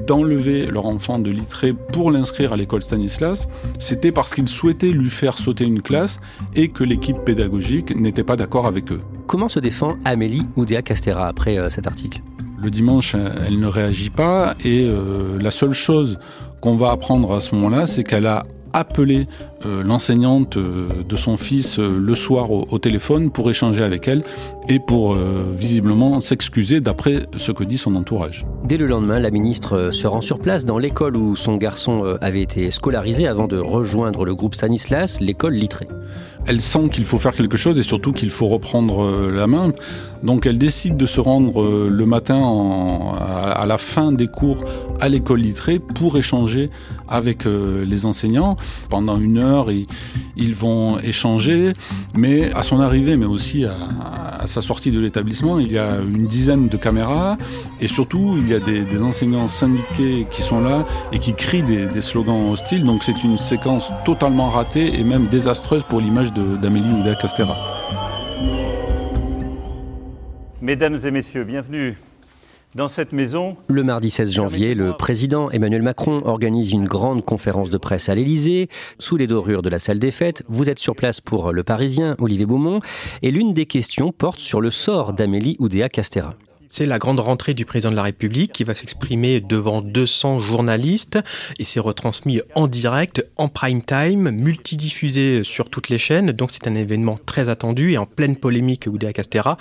d'enlever 0.08 0.68
leur 0.68 0.86
enfant 0.86 1.20
de 1.20 1.30
Littré 1.30 1.74
pour 1.74 2.12
l'inscrire 2.12 2.54
à 2.54 2.56
l'école 2.56 2.82
Stanislas, 2.82 3.50
c'était 3.78 4.14
parce 4.14 4.34
qu'ils 4.34 4.48
souhaitaient 4.48 4.92
lui 4.92 5.10
faire 5.10 5.38
sauter 5.38 5.66
une 5.66 5.82
classe 5.82 6.22
et 6.56 6.70
que 6.70 6.86
l'équipe 6.86 7.18
pédagogique 7.26 7.94
n'était 7.94 8.24
pas 8.24 8.38
d'accord 8.38 8.68
avec 8.68 8.90
eux. 8.94 9.02
Comment 9.28 9.50
se 9.50 9.60
défend 9.60 9.98
Amélie 10.06 10.46
Oudéa 10.56 10.82
Castera 10.82 11.28
après 11.28 11.58
euh, 11.58 11.70
cet 11.70 11.88
article? 11.88 12.22
Le 12.58 12.72
dimanche, 12.72 13.18
elle 13.46 13.60
ne 13.60 13.68
réagit 13.68 14.12
pas 14.12 14.56
et 14.64 14.86
euh, 14.88 15.38
la 15.42 15.52
seule 15.52 15.74
chose 15.74 16.20
qu'on 16.62 16.78
va 16.78 16.92
apprendre 16.92 17.34
à 17.34 17.42
ce 17.42 17.54
moment-là, 17.56 17.86
c'est 17.86 18.06
qu'elle 18.06 18.28
a 18.28 18.46
appelé 18.76 19.28
euh, 19.66 19.84
l'enseignante 19.84 20.58
euh, 20.58 20.90
de 21.08 21.16
son 21.16 21.38
fils 21.38 21.80
euh, 21.80 21.98
le 21.98 22.14
soir 22.14 22.52
au, 22.52 22.68
au, 22.70 22.78
téléphone 22.78 23.32
pour 23.32 23.50
échanger 23.50 23.82
avec 23.84 24.08
elle 24.08 24.22
et 24.68 24.80
pour 24.80 25.16
visiblement 25.16 26.22
s'excuser 26.22 26.82
d'après 26.82 27.28
ce 27.38 27.52
que 27.52 27.64
dit 27.64 27.78
son 27.78 27.96
entourage. 27.96 28.46
Dès 28.64 28.78
le 28.78 28.88
lendemain, 28.88 29.20
la 29.20 29.30
ministre 29.30 29.92
se 29.92 30.08
rend 30.08 30.22
sur 30.22 30.40
place 30.40 30.66
dans 30.66 30.80
l'école 30.80 31.16
où 31.16 31.36
son 31.36 31.58
garçon 31.58 32.18
avait 32.20 32.42
été 32.42 32.72
scolarisé 32.72 33.28
avant 33.28 33.48
de 33.48 33.60
rejoindre 33.60 34.26
le 34.26 34.34
groupe 34.34 34.56
Stanislas, 34.56 35.20
l'école 35.20 35.54
Littré. 35.54 35.88
Elle 36.48 36.62
sent 36.62 36.90
qu'il 36.92 37.06
faut 37.06 37.20
faire 37.20 37.36
quelque 37.36 37.58
chose 37.58 37.78
et 37.78 37.84
surtout 37.84 38.12
qu'il 38.12 38.32
faut 38.32 38.48
reprendre 38.48 39.30
la 39.30 39.46
main. 39.46 39.72
Donc 40.24 40.48
elle 40.48 40.58
décide 40.58 40.98
de 40.98 41.06
se 41.06 41.20
rendre 41.20 41.88
le 41.88 42.06
matin 42.08 42.38
en, 42.38 43.14
à 43.16 43.68
la 43.68 43.78
fin 43.78 44.12
des 44.12 44.28
cours 44.28 44.66
à 45.00 45.10
l'école 45.10 45.42
Littré 45.42 45.78
pour 45.78 46.18
échanger 46.18 46.72
avec 47.08 47.46
les 47.46 48.06
enseignants. 48.06 48.58
Pendant 48.90 49.20
une 49.20 49.38
heure, 49.38 49.68
ils, 49.72 50.56
vont 50.56 51.00
échanger, 51.00 51.74
mais 52.16 52.52
à 52.54 52.64
son 52.64 52.80
arrivée, 52.80 53.18
mais 53.18 53.26
aussi 53.26 53.66
à, 53.66 54.48
sa 54.48 54.62
sortie 54.62 54.92
de 54.92 55.00
l'établissement, 55.00 55.60
il 55.60 55.72
y 55.72 55.78
a 55.78 55.98
une 56.00 56.28
dizaine 56.28 56.68
de 56.68 56.78
caméras 56.78 57.38
et 57.82 57.88
surtout 57.88 58.36
il 58.38 58.50
y 58.50 58.54
a 58.54 58.60
des, 58.60 59.04
enseignants 59.04 59.48
syndiqués 59.48 60.28
qui 60.32 60.42
sont 60.42 60.62
là 60.62 60.86
et 61.12 61.20
qui 61.20 61.34
crient 61.34 61.64
des, 61.64 62.02
slogans 62.02 62.52
hostiles. 62.52 62.86
Donc 62.86 63.04
c'est 63.04 63.24
une 63.24 63.38
séquence 63.38 63.92
totalement 64.06 64.50
ratée 64.50 65.00
et 65.00 65.04
même 65.04 65.28
désastreuse 65.28 65.84
pour 65.84 66.00
l'image 66.00 66.32
d'Amélie 66.34 66.90
Oudéa 67.00 67.16
Castera. 67.16 67.56
Mesdames 70.62 71.00
et 71.04 71.12
messieurs, 71.12 71.44
bienvenue 71.44 71.96
dans 72.76 72.90
cette 72.90 73.14
maison. 73.14 73.56
Le 73.68 73.84
mardi 73.84 74.10
16 74.10 74.34
janvier, 74.34 74.76
le 74.76 74.94
président 74.94 75.50
Emmanuel 75.50 75.82
Macron 75.82 76.22
organise 76.26 76.72
une 76.72 76.86
grande 76.86 77.24
conférence 77.24 77.70
de 77.70 77.78
presse 77.78 78.10
à 78.10 78.16
l'Élysée, 78.16 78.68
sous 79.00 79.16
les 79.16 79.28
dorures 79.28 79.62
de 79.62 79.70
la 79.70 79.80
salle 79.80 80.00
des 80.00 80.12
fêtes. 80.12 80.44
Vous 80.48 80.70
êtes 80.70 80.80
sur 80.80 80.96
place 80.96 81.22
pour 81.22 81.54
Le 81.54 81.64
Parisien, 81.64 82.16
Olivier 82.20 82.46
Beaumont, 82.46 82.82
et 83.22 83.32
l'une 83.32 83.54
des 83.54 83.66
questions 83.66 84.12
porte 84.12 84.40
sur 84.40 84.60
le 84.62 84.72
sort 84.72 85.14
d'Amélie 85.14 85.56
Oudéa 85.60 85.90
Castera. 85.90 86.36
C'est 86.68 86.86
la 86.86 87.00
grande 87.00 87.20
rentrée 87.20 87.54
du 87.54 87.66
président 87.66 87.92
de 87.92 87.96
la 87.96 88.04
République 88.04 88.52
qui 88.52 88.64
va 88.64 88.76
s'exprimer 88.76 89.40
devant 89.40 89.82
200 89.82 90.40
journalistes 90.40 91.20
et 91.60 91.64
c'est 91.64 91.80
retransmis 91.80 92.42
en 92.56 92.68
direct, 92.68 93.26
en 93.38 93.48
prime 93.48 93.82
time, 93.84 94.32
multidiffusé 94.32 95.44
sur 95.44 95.70
toutes 95.70 95.90
les 95.90 95.98
chaînes. 95.98 96.32
Donc 96.32 96.52
c'est 96.52 96.68
un 96.68 96.76
événement 96.76 97.18
très 97.26 97.50
attendu 97.50 97.92
et 97.92 97.98
en 97.98 98.06
pleine 98.06 98.36
polémique 98.36 98.88
Oudéa 98.92 99.14
Castera. 99.14 99.58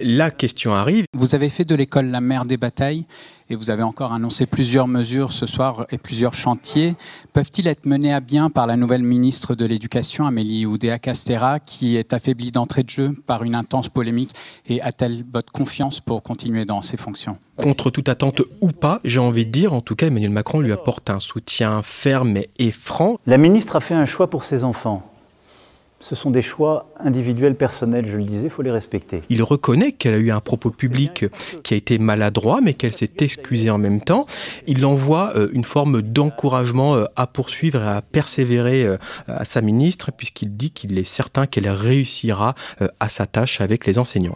La 0.00 0.30
question 0.30 0.74
arrive. 0.74 1.04
Vous 1.14 1.34
avez 1.34 1.48
fait 1.48 1.64
de 1.64 1.74
l'école 1.74 2.06
la 2.06 2.20
mère 2.20 2.44
des 2.44 2.56
batailles 2.56 3.04
et 3.50 3.54
vous 3.54 3.70
avez 3.70 3.82
encore 3.82 4.12
annoncé 4.12 4.46
plusieurs 4.46 4.88
mesures 4.88 5.32
ce 5.32 5.46
soir 5.46 5.86
et 5.90 5.98
plusieurs 5.98 6.34
chantiers. 6.34 6.94
Peuvent-ils 7.32 7.68
être 7.68 7.86
menés 7.86 8.12
à 8.12 8.20
bien 8.20 8.50
par 8.50 8.66
la 8.66 8.76
nouvelle 8.76 9.02
ministre 9.02 9.54
de 9.54 9.64
l'Éducation, 9.64 10.26
Amélie 10.26 10.66
Oudéa 10.66 10.98
Castera, 10.98 11.60
qui 11.60 11.96
est 11.96 12.12
affaiblie 12.12 12.50
d'entrée 12.50 12.82
de 12.82 12.90
jeu 12.90 13.12
par 13.26 13.42
une 13.44 13.54
intense 13.54 13.88
polémique 13.88 14.30
et 14.66 14.80
a-t-elle 14.80 15.24
votre 15.32 15.52
confiance 15.52 16.00
pour 16.00 16.22
continuer 16.22 16.64
dans 16.64 16.82
ses 16.82 16.96
fonctions? 16.96 17.36
Contre 17.56 17.90
toute 17.90 18.08
attente 18.08 18.42
ou 18.60 18.72
pas, 18.72 19.00
j'ai 19.04 19.20
envie 19.20 19.46
de 19.46 19.50
dire, 19.50 19.72
en 19.72 19.80
tout 19.80 19.94
cas, 19.94 20.08
Emmanuel 20.08 20.30
Macron 20.30 20.60
lui 20.60 20.72
apporte 20.72 21.08
un 21.10 21.20
soutien 21.20 21.82
ferme 21.82 22.38
et 22.58 22.70
franc. 22.72 23.18
La 23.26 23.38
ministre 23.38 23.76
a 23.76 23.80
fait 23.80 23.94
un 23.94 24.06
choix 24.06 24.28
pour 24.28 24.44
ses 24.44 24.64
enfants 24.64 25.02
ce 26.04 26.14
sont 26.14 26.30
des 26.30 26.42
choix 26.42 26.90
individuels, 27.00 27.54
personnels, 27.54 28.06
je 28.06 28.18
le 28.18 28.24
disais, 28.24 28.48
il 28.48 28.50
faut 28.50 28.60
les 28.60 28.70
respecter. 28.70 29.22
Il 29.30 29.42
reconnaît 29.42 29.92
qu'elle 29.92 30.12
a 30.12 30.18
eu 30.18 30.30
un 30.30 30.40
propos 30.40 30.70
public 30.70 31.24
qui 31.62 31.72
a 31.72 31.76
été 31.78 31.98
maladroit, 31.98 32.60
mais 32.62 32.74
qu'elle 32.74 32.92
s'est 32.92 33.10
excusée 33.20 33.70
en 33.70 33.78
même 33.78 34.02
temps. 34.02 34.26
Il 34.66 34.84
envoie 34.84 35.32
une 35.54 35.64
forme 35.64 36.02
d'encouragement 36.02 37.04
à 37.16 37.26
poursuivre 37.26 37.82
et 37.82 37.88
à 37.88 38.02
persévérer 38.02 38.86
à 39.28 39.46
sa 39.46 39.62
ministre, 39.62 40.12
puisqu'il 40.14 40.54
dit 40.54 40.72
qu'il 40.72 40.98
est 40.98 41.04
certain 41.04 41.46
qu'elle 41.46 41.70
réussira 41.70 42.54
à 43.00 43.08
sa 43.08 43.24
tâche 43.24 43.62
avec 43.62 43.86
les 43.86 43.98
enseignants. 43.98 44.34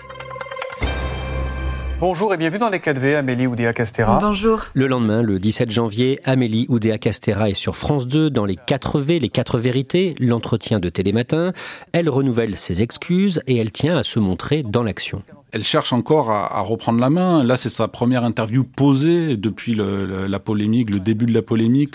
Bonjour 2.00 2.32
et 2.32 2.36
bienvenue 2.36 2.60
dans 2.60 2.68
les 2.68 2.78
4V, 2.78 3.16
Amélie 3.16 3.48
Oudéa 3.48 3.72
Castera. 3.72 4.20
Bonjour. 4.20 4.66
Le 4.72 4.86
lendemain, 4.86 5.20
le 5.20 5.40
17 5.40 5.68
janvier, 5.72 6.20
Amélie 6.22 6.64
Oudéa 6.68 6.96
Castera 6.96 7.50
est 7.50 7.54
sur 7.54 7.76
France 7.76 8.06
2 8.06 8.30
dans 8.30 8.44
les 8.44 8.54
4 8.54 9.00
V, 9.00 9.18
les 9.18 9.28
4 9.28 9.58
vérités, 9.58 10.14
l'entretien 10.20 10.78
de 10.78 10.90
Télématin. 10.90 11.52
Elle 11.90 12.08
renouvelle 12.08 12.56
ses 12.56 12.82
excuses 12.82 13.42
et 13.48 13.56
elle 13.56 13.72
tient 13.72 13.96
à 13.96 14.04
se 14.04 14.20
montrer 14.20 14.62
dans 14.62 14.84
l'action. 14.84 15.24
Elle 15.50 15.64
cherche 15.64 15.92
encore 15.92 16.30
à, 16.30 16.58
à, 16.58 16.60
reprendre 16.60 17.00
la 17.00 17.10
main. 17.10 17.42
Là, 17.42 17.56
c'est 17.56 17.68
sa 17.68 17.88
première 17.88 18.22
interview 18.22 18.62
posée 18.62 19.36
depuis 19.36 19.74
le, 19.74 20.06
le, 20.06 20.26
la 20.28 20.38
polémique, 20.38 20.90
le 20.90 21.00
début 21.00 21.26
de 21.26 21.34
la 21.34 21.42
polémique. 21.42 21.94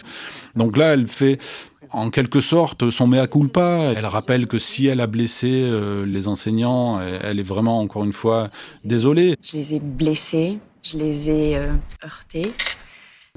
Donc 0.58 0.76
là, 0.76 0.94
elle 0.94 1.08
fait 1.08 1.38
en 1.94 2.10
quelque 2.10 2.42
sorte 2.42 2.90
son 2.90 3.08
mea 3.08 3.28
culpa. 3.28 3.94
Elle 3.96 4.06
rappelle 4.06 4.48
que 4.48 4.58
si 4.58 4.88
elle 4.88 5.02
a 5.02 5.08
blessé 5.08 5.50
euh, 5.52 6.06
les 6.06 6.28
enseignants, 6.28 7.00
elle 7.02 7.40
est 7.40 7.48
vraiment 7.48 7.80
encore 7.80 8.04
une 8.04 8.14
fois 8.14 8.50
désolée. 8.84 9.36
Je 9.44 9.58
les 9.58 9.76
ai 9.76 9.80
blessés, 9.80 10.60
je 10.82 10.98
les 10.98 11.30
ai 11.30 11.58
euh, 11.58 11.64
heurtés. 12.04 12.52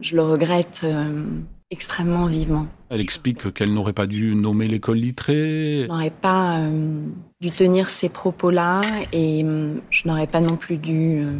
Je 0.02 0.14
le 0.14 0.22
regrette 0.22 0.82
euh, 0.84 1.24
extrêmement 1.70 2.26
vivement. 2.26 2.66
Elle 2.90 3.00
explique 3.00 3.52
qu'elle 3.52 3.72
n'aurait 3.72 3.92
pas 3.92 4.06
dû 4.06 4.34
nommer 4.34 4.68
l'école 4.68 4.98
littrée. 4.98 5.82
Je 5.82 5.88
n'aurais 5.88 6.10
pas 6.10 6.58
euh, 6.58 7.00
dû 7.40 7.50
tenir 7.50 7.88
ces 7.88 8.08
propos-là 8.08 8.80
et 9.12 9.42
euh, 9.44 9.74
je 9.90 10.06
n'aurais 10.06 10.28
pas 10.28 10.40
non 10.40 10.56
plus 10.56 10.76
dû 10.76 11.20
euh, 11.20 11.32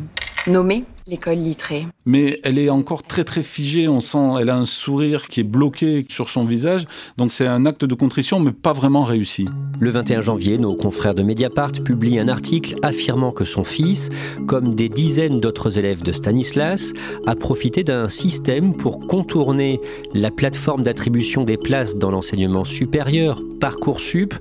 nommer 0.49 0.85
l'école 1.06 1.38
littrée. 1.38 1.86
Mais 2.04 2.40
elle 2.42 2.58
est 2.58 2.68
encore 2.68 3.04
très 3.04 3.22
très 3.22 3.44
figée, 3.44 3.86
on 3.86 4.00
sent, 4.00 4.40
elle 4.40 4.50
a 4.50 4.56
un 4.56 4.66
sourire 4.66 5.28
qui 5.28 5.40
est 5.40 5.44
bloqué 5.44 6.04
sur 6.08 6.28
son 6.28 6.44
visage, 6.44 6.84
donc 7.16 7.30
c'est 7.30 7.46
un 7.46 7.64
acte 7.64 7.84
de 7.84 7.94
contrition 7.94 8.40
mais 8.40 8.50
pas 8.50 8.72
vraiment 8.72 9.04
réussi. 9.04 9.46
Le 9.78 9.90
21 9.90 10.20
janvier, 10.20 10.58
nos 10.58 10.75
confrères 10.75 11.14
de 11.14 11.22
Mediapart 11.22 11.72
publient 11.84 12.18
un 12.18 12.28
article 12.28 12.75
affirmant 12.82 13.30
que 13.30 13.44
son 13.44 13.62
fils, 13.62 14.10
comme 14.46 14.75
des 14.75 14.88
dizaines 14.88 15.38
d'autres 15.38 15.78
élèves 15.78 16.02
de 16.02 16.12
Stanislas, 16.12 16.92
a 17.26 17.36
profité 17.36 17.84
d'un 17.84 18.08
système 18.08 18.75
pour 18.75 19.06
contourner 19.06 19.80
la 20.12 20.30
plateforme 20.30 20.82
d'attribution 20.82 21.44
des 21.44 21.56
places 21.56 21.96
dans 21.96 22.10
l'enseignement 22.10 22.64
supérieur, 22.64 23.42
Parcoursup, 23.60 24.34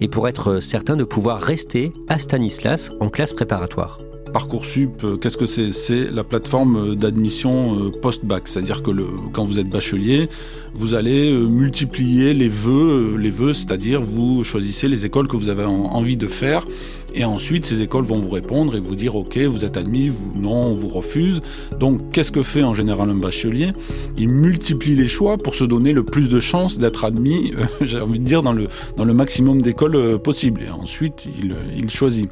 et 0.00 0.08
pour 0.08 0.28
être 0.28 0.60
certain 0.60 0.94
de 0.94 1.04
pouvoir 1.04 1.40
rester 1.40 1.92
à 2.08 2.18
Stanislas 2.18 2.90
en 3.00 3.08
classe 3.08 3.32
préparatoire. 3.32 3.98
Parcoursup, 4.32 5.04
qu'est-ce 5.20 5.36
que 5.36 5.46
c'est? 5.46 5.70
C'est 5.72 6.10
la 6.10 6.24
plateforme 6.24 6.94
d'admission 6.94 7.90
post-bac, 8.00 8.44
c'est-à-dire 8.46 8.82
que 8.82 8.90
quand 9.32 9.44
vous 9.44 9.58
êtes 9.58 9.68
bachelier, 9.68 10.28
vous 10.74 10.94
allez 10.94 11.32
multiplier 11.32 12.32
les 12.32 12.48
vœux, 12.48 13.16
les 13.18 13.30
vœux, 13.30 13.52
c'est-à-dire 13.52 14.00
vous 14.00 14.42
choisissez 14.42 14.88
les 14.88 15.04
écoles 15.04 15.28
que 15.28 15.36
vous 15.36 15.48
avez 15.48 15.64
envie 15.64 16.16
de 16.16 16.26
faire, 16.26 16.64
et 17.14 17.24
ensuite 17.24 17.66
ces 17.66 17.82
écoles 17.82 18.04
vont 18.04 18.18
vous 18.18 18.30
répondre 18.30 18.76
et 18.76 18.80
vous 18.80 18.94
dire 18.94 19.14
ok, 19.16 19.38
vous 19.38 19.64
êtes 19.64 19.76
admis, 19.76 20.08
vous, 20.08 20.32
non, 20.34 20.66
on 20.66 20.74
vous 20.74 20.88
refuse. 20.88 21.42
Donc 21.78 22.10
qu'est-ce 22.10 22.32
que 22.32 22.42
fait 22.42 22.62
en 22.62 22.74
général 22.74 23.10
un 23.10 23.14
bachelier? 23.14 23.70
Il 24.16 24.28
multiplie 24.28 24.94
les 24.94 25.08
choix 25.08 25.38
pour 25.38 25.54
se 25.54 25.64
donner 25.64 25.92
le 25.92 26.04
plus 26.04 26.28
de 26.28 26.40
chances 26.40 26.78
d'être 26.78 27.04
admis, 27.04 27.52
euh, 27.58 27.66
j'ai 27.80 28.00
envie 28.00 28.18
de 28.18 28.24
dire, 28.24 28.42
dans 28.42 28.52
le, 28.52 28.68
maximum 29.12 29.62
d'écoles 29.62 30.18
possibles, 30.18 30.62
et 30.66 30.70
ensuite 30.70 31.24
il, 31.38 31.54
il 31.76 31.90
choisit. 31.90 32.30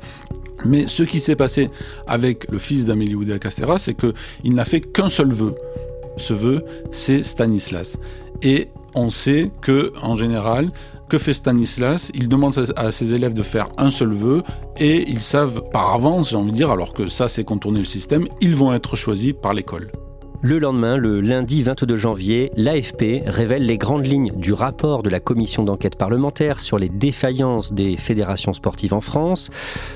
Mais 0.65 0.87
ce 0.87 1.03
qui 1.03 1.21
s'est 1.21 1.37
passé 1.37 1.71
avec 2.07 2.51
le 2.51 2.59
fils 2.59 2.87
d'Amélie 2.87 3.15
Oudéa 3.15 3.39
Castera, 3.39 3.79
c'est 3.79 3.95
qu'il 3.95 4.55
n'a 4.55 4.65
fait 4.65 4.81
qu'un 4.81 5.09
seul 5.09 5.33
vœu. 5.33 5.55
Ce 6.17 6.35
vœu, 6.35 6.65
c'est 6.91 7.23
Stanislas. 7.23 7.99
Et 8.43 8.69
on 8.95 9.11
sait 9.11 9.51
que, 9.63 9.93
en 10.03 10.17
général, 10.17 10.71
Que 11.11 11.19
fait 11.19 11.33
Stanislas 11.33 12.13
Il 12.15 12.29
demande 12.29 12.55
à 12.77 12.93
ses 12.93 13.15
élèves 13.15 13.35
de 13.35 13.43
faire 13.43 13.69
un 13.79 13.91
seul 13.91 14.13
vœu 14.13 14.45
et 14.79 15.11
ils 15.11 15.21
savent 15.21 15.65
par 15.73 15.93
avance, 15.93 16.31
j'ai 16.31 16.37
envie 16.37 16.53
de 16.53 16.57
dire, 16.57 16.71
alors 16.71 16.95
que 16.95 17.09
ça 17.09 17.27
c'est 17.27 17.43
contourner 17.43 17.81
le 17.81 17.85
système, 17.85 18.29
ils 18.41 18.55
vont 18.55 18.73
être 18.73 18.95
choisis 18.95 19.33
par 19.33 19.53
l'école. 19.53 19.91
Le 20.43 20.59
lendemain, 20.59 20.97
le 20.97 21.21
lundi 21.21 21.63
22 21.63 21.99
janvier, 21.99 22.51
l'AFP 22.57 23.25
révèle 23.27 23.67
les 23.67 23.77
grandes 23.77 24.07
lignes 24.07 24.33
du 24.35 24.55
rapport 24.55 25.03
de 25.03 25.11
la 25.11 25.21
commission 25.21 25.65
d'enquête 25.65 25.97
parlementaire 25.97 26.61
sur 26.61 26.79
les 26.79 26.89
défaillances 26.89 27.75
des 27.75 27.99
fédérations 27.99 28.55
sportives 28.55 28.95
en 28.95 29.03
France. 29.03 29.51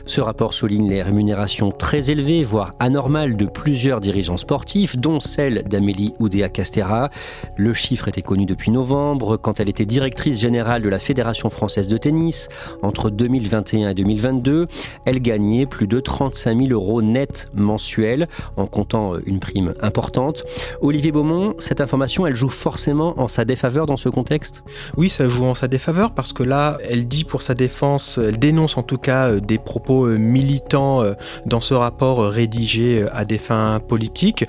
Ce 0.04 0.20
rapport 0.20 0.52
souligne 0.52 0.90
les 0.90 1.00
rémunérations 1.00 1.70
très 1.70 2.10
élevées, 2.10 2.44
voire 2.44 2.72
anormales, 2.78 3.38
de 3.38 3.46
plusieurs 3.46 4.00
dirigeants 4.00 4.36
sportifs, 4.36 4.98
dont 4.98 5.18
celle 5.18 5.62
d'Amélie 5.62 6.12
Oudéa 6.18 6.50
Castera. 6.50 7.08
Le 7.56 7.72
chiffre 7.72 8.08
était 8.08 8.20
connu 8.20 8.44
depuis 8.44 8.70
novembre, 8.70 9.38
quand 9.38 9.60
elle 9.60 9.70
était 9.70 9.86
directrice 9.86 10.42
générale 10.42 10.82
de 10.82 10.90
la 10.90 10.98
Fédération 10.98 11.48
française 11.48 11.88
de 11.88 11.96
tennis. 11.96 12.50
Entre 12.82 13.08
2021 13.08 13.88
et 13.88 13.94
2022, 13.94 14.66
elle 15.06 15.20
gagnait 15.20 15.64
plus 15.64 15.86
de 15.86 16.00
35 16.00 16.66
000 16.66 16.70
euros 16.70 17.00
net 17.00 17.46
mensuels, 17.54 18.28
en 18.58 18.66
comptant 18.66 19.14
une 19.24 19.40
prime 19.40 19.72
importante. 19.80 20.33
Olivier 20.80 21.12
Beaumont, 21.12 21.54
cette 21.58 21.80
information, 21.80 22.26
elle 22.26 22.36
joue 22.36 22.48
forcément 22.48 23.18
en 23.20 23.28
sa 23.28 23.44
défaveur 23.44 23.86
dans 23.86 23.96
ce 23.96 24.08
contexte? 24.08 24.62
Oui, 24.96 25.08
ça 25.08 25.28
joue 25.28 25.44
en 25.44 25.54
sa 25.54 25.68
défaveur 25.68 26.12
parce 26.12 26.32
que 26.32 26.42
là, 26.42 26.78
elle 26.88 27.06
dit 27.06 27.24
pour 27.24 27.42
sa 27.42 27.54
défense, 27.54 28.18
elle 28.22 28.38
dénonce 28.38 28.76
en 28.76 28.82
tout 28.82 28.98
cas 28.98 29.28
euh, 29.30 29.40
des 29.40 29.58
propos 29.58 30.06
euh, 30.06 30.16
militants 30.16 31.02
euh, 31.02 31.14
dans 31.46 31.60
ce 31.60 31.74
rapport 31.74 32.20
rédigé 32.20 33.06
à 33.12 33.24
des 33.24 33.38
fins 33.38 33.80
politiques, 33.80 34.44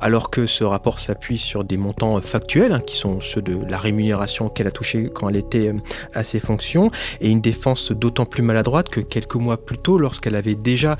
alors 0.00 0.30
que 0.30 0.46
ce 0.46 0.64
rapport 0.64 0.98
s'appuie 0.98 1.38
sur 1.38 1.64
des 1.64 1.76
montants 1.76 2.20
factuels, 2.20 2.72
hein, 2.72 2.80
qui 2.80 2.96
sont 2.96 3.20
ceux 3.20 3.42
de 3.42 3.58
la 3.68 3.78
rémunération 3.78 4.48
qu'elle 4.48 4.66
a 4.66 4.70
touchée 4.70 5.08
quand 5.12 5.28
elle 5.28 5.36
était 5.36 5.72
à 6.14 6.24
ses 6.24 6.40
fonctions, 6.40 6.90
et 7.20 7.30
une 7.30 7.40
défense 7.40 7.92
d'autant 7.92 8.24
plus 8.24 8.42
maladroite 8.42 8.88
que 8.88 9.00
quelques 9.00 9.36
mois 9.36 9.56
plus 9.56 9.78
tôt, 9.78 9.98
lorsqu'elle 9.98 10.34
avait 10.34 10.54
déjà 10.54 10.96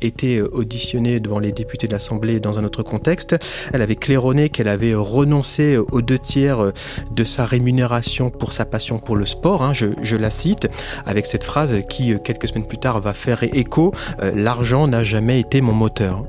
été 0.00 0.40
auditionnée 0.40 1.20
devant 1.20 1.38
les 1.38 1.52
députés 1.52 1.86
de 1.86 1.92
l'Assemblée 1.92 2.40
dans 2.40 2.58
un 2.58 2.64
autre 2.64 2.82
contexte, 2.82 3.36
elle 3.72 3.81
avait 3.82 3.96
claironné 3.96 4.48
qu'elle 4.48 4.68
avait 4.68 4.94
renoncé 4.94 5.76
aux 5.76 6.02
deux 6.02 6.18
tiers 6.18 6.72
de 7.10 7.24
sa 7.24 7.44
rémunération 7.44 8.30
pour 8.30 8.52
sa 8.52 8.64
passion 8.64 8.98
pour 8.98 9.16
le 9.16 9.26
sport, 9.26 9.62
hein, 9.62 9.72
je, 9.72 10.16
la 10.16 10.30
cite, 10.30 10.68
avec 11.06 11.26
cette 11.26 11.44
phrase 11.44 11.82
qui, 11.88 12.14
quelques 12.22 12.48
semaines 12.48 12.66
plus 12.66 12.78
tard, 12.78 13.00
va 13.00 13.14
faire 13.14 13.42
écho, 13.42 13.92
euh, 14.20 14.32
L'argent 14.34 14.86
n'a 14.86 15.04
jamais 15.04 15.40
été 15.40 15.60
mon 15.60 15.72
moteur. 15.72 16.24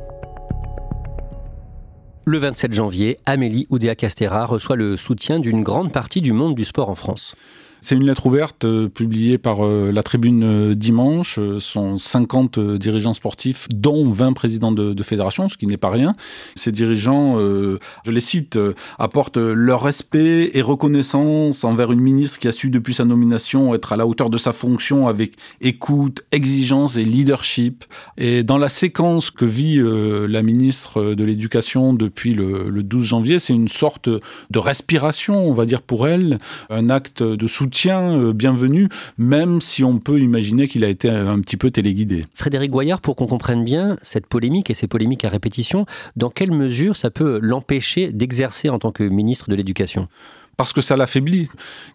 Le 2.25 2.37
27 2.37 2.73
janvier, 2.73 3.17
Amélie 3.25 3.67
Oudéa-Castera 3.69 4.45
reçoit 4.45 4.75
le 4.75 4.95
soutien 4.95 5.39
d'une 5.39 5.61
grande 5.61 5.91
partie 5.91 6.21
du 6.21 6.31
monde 6.31 6.55
du 6.55 6.63
sport 6.63 6.89
en 6.89 6.95
France. 6.95 7.35
C'est 7.83 7.95
une 7.95 8.05
lettre 8.05 8.27
ouverte 8.27 8.63
euh, 8.63 8.87
publiée 8.87 9.37
par 9.37 9.65
euh, 9.65 9.91
la 9.91 10.03
Tribune 10.03 10.43
euh, 10.43 10.73
dimanche. 10.73 11.37
Sont 11.59 11.97
50 11.97 12.57
dirigeants 12.77 13.13
sportifs, 13.13 13.67
dont 13.75 14.09
20 14.09 14.31
présidents 14.31 14.71
de, 14.71 14.93
de 14.93 15.03
fédération, 15.03 15.49
ce 15.49 15.57
qui 15.57 15.67
n'est 15.67 15.75
pas 15.75 15.89
rien. 15.89 16.13
Ces 16.55 16.71
dirigeants, 16.71 17.37
je 17.37 18.11
les 18.11 18.21
cite, 18.21 18.57
apportent 18.97 19.37
leur 19.37 19.83
respect 19.83 20.51
et 20.53 20.61
reconnaissance 20.61 21.63
envers 21.63 21.91
une 21.91 21.99
ministre 21.99 22.39
qui 22.39 22.47
a 22.47 22.51
su 22.51 22.69
depuis 22.69 22.93
sa 22.93 23.05
nomination 23.05 23.75
être 23.75 23.91
à 23.93 23.97
la 23.97 24.07
hauteur 24.07 24.29
de 24.29 24.37
sa 24.37 24.53
fonction 24.53 25.07
avec 25.07 25.33
écoute, 25.61 26.23
exigence 26.31 26.95
et 26.95 27.03
leadership. 27.03 27.85
Et 28.17 28.43
dans 28.43 28.57
la 28.57 28.69
séquence 28.69 29.31
que 29.31 29.45
vit 29.45 29.81
la 29.81 30.43
ministre 30.43 31.13
de 31.13 31.23
l'Éducation 31.23 31.93
depuis 31.93 32.33
le 32.33 32.83
12 32.83 33.05
janvier, 33.05 33.39
c'est 33.39 33.53
une 33.53 33.67
sorte 33.67 34.09
de 34.09 34.59
respiration, 34.59 35.47
on 35.47 35.53
va 35.53 35.65
dire 35.65 35.81
pour 35.81 36.07
elle, 36.07 36.37
un 36.69 36.89
acte 36.89 37.23
de 37.23 37.47
soutien 37.47 37.72
euh, 37.85 38.33
bienvenu, 38.33 38.89
même 39.17 39.61
si 39.61 39.83
on 39.83 39.99
peut 39.99 40.19
imaginer 40.19 40.67
qu'il 40.67 40.83
a 40.83 40.87
été 40.87 41.09
un 41.09 41.39
petit 41.39 41.57
peu 41.57 41.71
téléguidé. 41.71 42.25
Frédéric 42.33 42.71
Goyard, 42.71 43.01
pour 43.01 43.15
qu'on 43.15 43.27
comprenne 43.27 43.63
bien 43.63 43.97
cette 44.01 44.27
polémique 44.27 44.69
et 44.69 44.73
ces 44.73 44.87
polémiques 44.87 45.25
à 45.25 45.29
répétition, 45.29 45.85
dans 46.15 46.29
quelle 46.29 46.51
mesure 46.51 46.95
ça 46.95 47.09
peut 47.09 47.39
l'empêcher 47.41 48.11
d'exercer 48.11 48.69
en 48.69 48.79
tant 48.79 48.91
que 48.91 49.03
ministre 49.03 49.49
de 49.49 49.55
l'Éducation? 49.55 50.07
Parce 50.57 50.73
que 50.73 50.81
ça 50.81 50.95
l'affaiblit. 50.95 51.49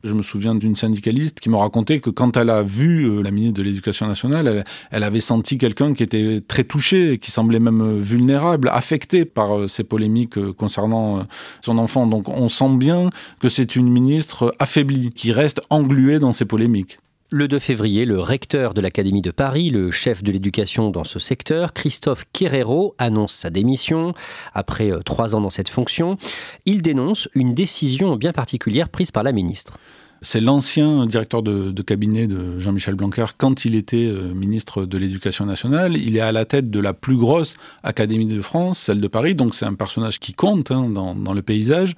Je 0.04 0.14
me 0.14 0.22
souviens 0.22 0.54
d'une 0.54 0.76
syndicaliste 0.76 1.40
qui 1.40 1.48
me 1.48 1.56
racontait 1.56 2.00
que 2.00 2.10
quand 2.10 2.36
elle 2.36 2.50
a 2.50 2.62
vu 2.62 3.04
euh, 3.04 3.22
la 3.22 3.30
ministre 3.30 3.58
de 3.58 3.62
l'Éducation 3.62 4.06
nationale, 4.06 4.64
elle, 4.90 5.02
avait 5.02 5.20
senti 5.20 5.58
quelqu'un 5.58 5.94
qui 5.94 6.02
était 6.02 6.42
très 6.46 6.64
touché, 6.64 7.18
qui 7.18 7.30
semblait 7.30 7.60
même 7.60 7.80
euh, 7.80 8.00
vulnérable, 8.00 8.70
affecté 8.72 9.24
par 9.24 9.56
euh, 9.56 9.68
ces 9.68 9.84
polémiques 9.84 10.38
concernant 10.52 11.26
son 11.60 11.78
enfant. 11.78 12.06
Donc 12.06 12.28
on 12.28 12.48
sent 12.48 12.76
bien 12.76 13.10
que 13.40 13.48
c'est 13.48 13.76
une 13.76 13.88
ministre 13.88 14.54
affaiblie, 14.58 15.10
qui 15.10 15.32
reste 15.32 15.60
engluée 15.70 16.18
dans 16.18 16.32
ces 16.32 16.44
polémiques. 16.44 16.98
Le 17.30 17.46
2 17.46 17.58
février, 17.58 18.06
le 18.06 18.22
recteur 18.22 18.72
de 18.72 18.80
l'Académie 18.80 19.20
de 19.20 19.30
Paris, 19.30 19.68
le 19.68 19.90
chef 19.90 20.22
de 20.22 20.32
l'éducation 20.32 20.90
dans 20.90 21.04
ce 21.04 21.18
secteur, 21.18 21.74
Christophe 21.74 22.24
Querero, 22.32 22.94
annonce 22.96 23.34
sa 23.34 23.50
démission 23.50 24.14
après 24.54 24.90
euh, 24.90 25.00
trois 25.00 25.36
ans 25.36 25.42
dans 25.42 25.50
cette 25.50 25.68
fonction. 25.68 26.16
Il 26.64 26.80
dénonce 26.80 27.28
une 27.34 27.54
décision 27.54 28.16
bien 28.16 28.32
particulière 28.32 28.88
prise 28.88 29.10
par 29.10 29.24
la 29.24 29.32
ministre. 29.32 29.76
C'est 30.20 30.40
l'ancien 30.40 31.06
directeur 31.06 31.42
de, 31.42 31.82
cabinet 31.82 32.26
de 32.26 32.58
Jean-Michel 32.58 32.96
Blanquer 32.96 33.26
quand 33.36 33.64
il 33.64 33.76
était 33.76 34.06
euh, 34.06 34.34
ministre 34.34 34.84
de 34.84 34.98
l'Éducation 34.98 35.46
nationale. 35.46 35.96
Il 35.96 36.16
est 36.16 36.20
à 36.20 36.32
la 36.32 36.44
tête 36.44 36.70
de 36.70 36.80
la 36.80 36.92
plus 36.92 37.16
grosse 37.16 37.56
académie 37.84 38.26
de 38.26 38.40
France, 38.40 38.78
celle 38.78 39.00
de 39.00 39.06
Paris, 39.06 39.36
donc 39.36 39.54
c'est 39.54 39.66
un 39.66 39.74
personnage 39.74 40.18
qui 40.18 40.32
compte 40.32 40.72
hein, 40.72 40.88
dans, 40.88 41.32
le 41.32 41.42
paysage. 41.42 41.94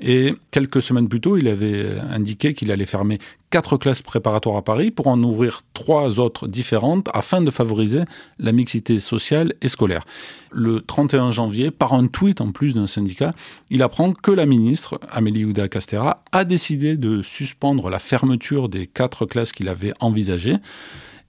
Et 0.00 0.34
quelques 0.50 0.82
semaines 0.82 1.08
plus 1.08 1.20
tôt, 1.20 1.36
il 1.36 1.48
avait 1.48 1.86
indiqué 2.10 2.54
qu'il 2.54 2.70
allait 2.70 2.86
fermer 2.86 3.18
quatre 3.50 3.76
classes 3.76 4.02
préparatoires 4.02 4.56
à 4.56 4.62
Paris 4.62 4.90
pour 4.90 5.08
en 5.08 5.22
ouvrir 5.22 5.60
trois 5.74 6.18
autres 6.18 6.48
différentes 6.48 7.08
afin 7.12 7.40
de 7.40 7.50
favoriser 7.50 8.00
la 8.38 8.52
mixité 8.52 8.98
sociale 8.98 9.54
et 9.60 9.68
scolaire. 9.68 10.04
Le 10.50 10.80
31 10.80 11.30
janvier, 11.30 11.70
par 11.70 11.92
un 11.92 12.06
tweet 12.06 12.40
en 12.40 12.50
plus 12.50 12.74
d'un 12.74 12.86
syndicat, 12.86 13.34
il 13.70 13.82
apprend 13.82 14.12
que 14.12 14.30
la 14.30 14.46
ministre, 14.46 14.98
Amélie 15.10 15.44
Oudéa 15.44 15.68
Castera, 15.68 16.22
a 16.32 16.44
décidé 16.44 16.96
de 16.96 17.22
suspendre 17.22 17.90
la 17.90 17.98
fermeture 17.98 18.68
des 18.68 18.86
quatre 18.86 19.26
classes 19.26 19.52
qu'il 19.52 19.68
avait 19.68 19.92
envisagées 20.00 20.56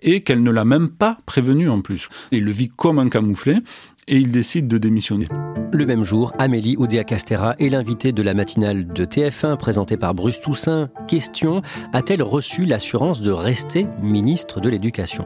et 0.04 0.22
qu'elle 0.22 0.44
ne 0.44 0.52
l'a 0.52 0.66
même 0.66 0.90
pas 0.90 1.18
prévenu 1.26 1.70
en 1.70 1.82
plus. 1.82 2.10
Il 2.32 2.44
le 2.44 2.52
vit 2.52 2.70
comme 2.70 3.00
un 3.00 3.10
camouflet 3.10 3.58
et 4.08 4.18
il 4.18 4.32
décide 4.32 4.68
de 4.68 4.78
démissionner. 4.78 5.28
Le 5.72 5.86
même 5.86 6.04
jour, 6.04 6.34
Amélie 6.38 6.76
Oudéa 6.78 7.04
Castera 7.04 7.56
est 7.60 7.70
l'invitée 7.70 8.12
de 8.12 8.22
la 8.22 8.34
matinale 8.34 8.86
de 8.88 9.06
TF1 9.06 9.58
présentée 9.58 9.98
par 9.98 10.14
Bruce 10.14 10.40
Toussaint. 10.40 10.90
Question 11.08 11.62
a-t-elle 11.94 12.22
reçu 12.22 12.66
l'assurance 12.66 13.22
de 13.22 13.32
rester 13.32 13.88
ministre 14.02 14.62
de 14.62 14.70
l'Éducation? 14.70 15.26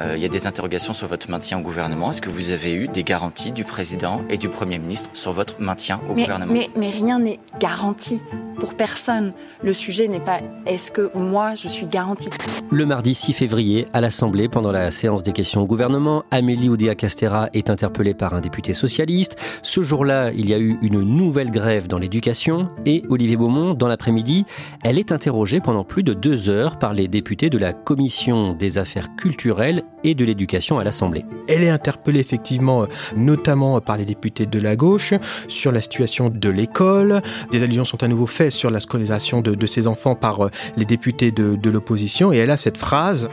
Il 0.00 0.20
y 0.20 0.24
a 0.24 0.28
des 0.28 0.46
interrogations 0.46 0.92
sur 0.92 1.08
votre 1.08 1.30
maintien 1.30 1.58
au 1.58 1.62
gouvernement. 1.62 2.10
Est-ce 2.10 2.22
que 2.22 2.30
vous 2.30 2.50
avez 2.50 2.72
eu 2.72 2.88
des 2.88 3.04
garanties 3.04 3.52
du 3.52 3.64
président 3.64 4.22
et 4.30 4.36
du 4.36 4.48
Premier 4.48 4.78
ministre 4.78 5.10
sur 5.12 5.32
votre 5.32 5.60
maintien 5.60 6.00
au 6.08 6.14
gouvernement 6.14 6.52
mais, 6.52 6.70
mais 6.76 6.90
rien 6.90 7.18
n'est 7.18 7.40
garanti 7.60 8.20
pour 8.58 8.74
personne. 8.74 9.32
Le 9.62 9.72
sujet 9.72 10.08
n'est 10.08 10.20
pas 10.20 10.40
est-ce 10.66 10.90
que 10.90 11.10
moi 11.16 11.54
je 11.54 11.68
suis 11.68 11.86
garantie? 11.86 12.28
Le 12.70 12.84
mardi 12.84 13.14
6 13.14 13.32
février, 13.32 13.86
à 13.92 14.00
l'Assemblée, 14.00 14.48
pendant 14.48 14.70
la 14.70 14.90
séance 14.90 15.22
des 15.22 15.32
questions 15.32 15.62
au 15.62 15.66
gouvernement, 15.66 16.24
Amélie 16.30 16.68
Oudéa 16.68 16.94
Castera 16.94 17.48
est 17.54 17.70
interpellée 17.70 18.14
par 18.14 18.34
un 18.34 18.40
député 18.40 18.74
socialiste. 18.74 19.36
Ce 19.62 19.82
jour-là, 19.82 20.32
il 20.32 20.48
y 20.48 20.54
a 20.54 20.58
eu 20.58 20.78
une 20.82 21.02
nouvelle 21.02 21.50
grève 21.50 21.88
dans 21.88 21.98
l'éducation 21.98 22.68
et 22.84 23.04
Olivier 23.08 23.36
Beaumont, 23.36 23.74
dans 23.74 23.88
l'après-midi, 23.88 24.44
elle 24.84 24.98
est 24.98 25.12
interrogée 25.12 25.60
pendant 25.60 25.84
plus 25.84 26.02
de 26.02 26.14
deux 26.14 26.48
heures 26.48 26.78
par 26.78 26.92
les 26.92 27.08
députés 27.08 27.50
de 27.50 27.58
la 27.58 27.72
Commission 27.72 28.52
des 28.52 28.78
affaires 28.78 29.14
culturelles 29.16 29.84
et 30.04 30.14
de 30.14 30.24
l'éducation 30.24 30.78
à 30.78 30.84
l'Assemblée. 30.84 31.24
Elle 31.48 31.62
est 31.62 31.70
interpellée 31.70 32.20
effectivement, 32.20 32.86
notamment 33.16 33.80
par 33.80 33.96
les 33.96 34.04
députés 34.04 34.46
de 34.46 34.58
la 34.58 34.76
gauche, 34.76 35.14
sur 35.48 35.72
la 35.72 35.80
situation 35.80 36.30
de 36.30 36.48
l'école. 36.48 37.20
Des 37.50 37.62
allusions 37.62 37.84
sont 37.84 38.02
à 38.02 38.08
nouveau 38.08 38.26
faites 38.26 38.52
sur 38.52 38.70
la 38.70 38.80
scolarisation 38.80 39.40
de, 39.40 39.66
ses 39.66 39.86
enfants 39.86 40.14
par 40.14 40.46
euh, 40.46 40.50
les 40.76 40.84
députés 40.84 41.30
de, 41.30 41.70
l'opposition. 41.70 42.32
Et 42.32 42.38
elle 42.38 42.50
a 42.50 42.56
cette 42.56 42.78
phrase 42.78 43.28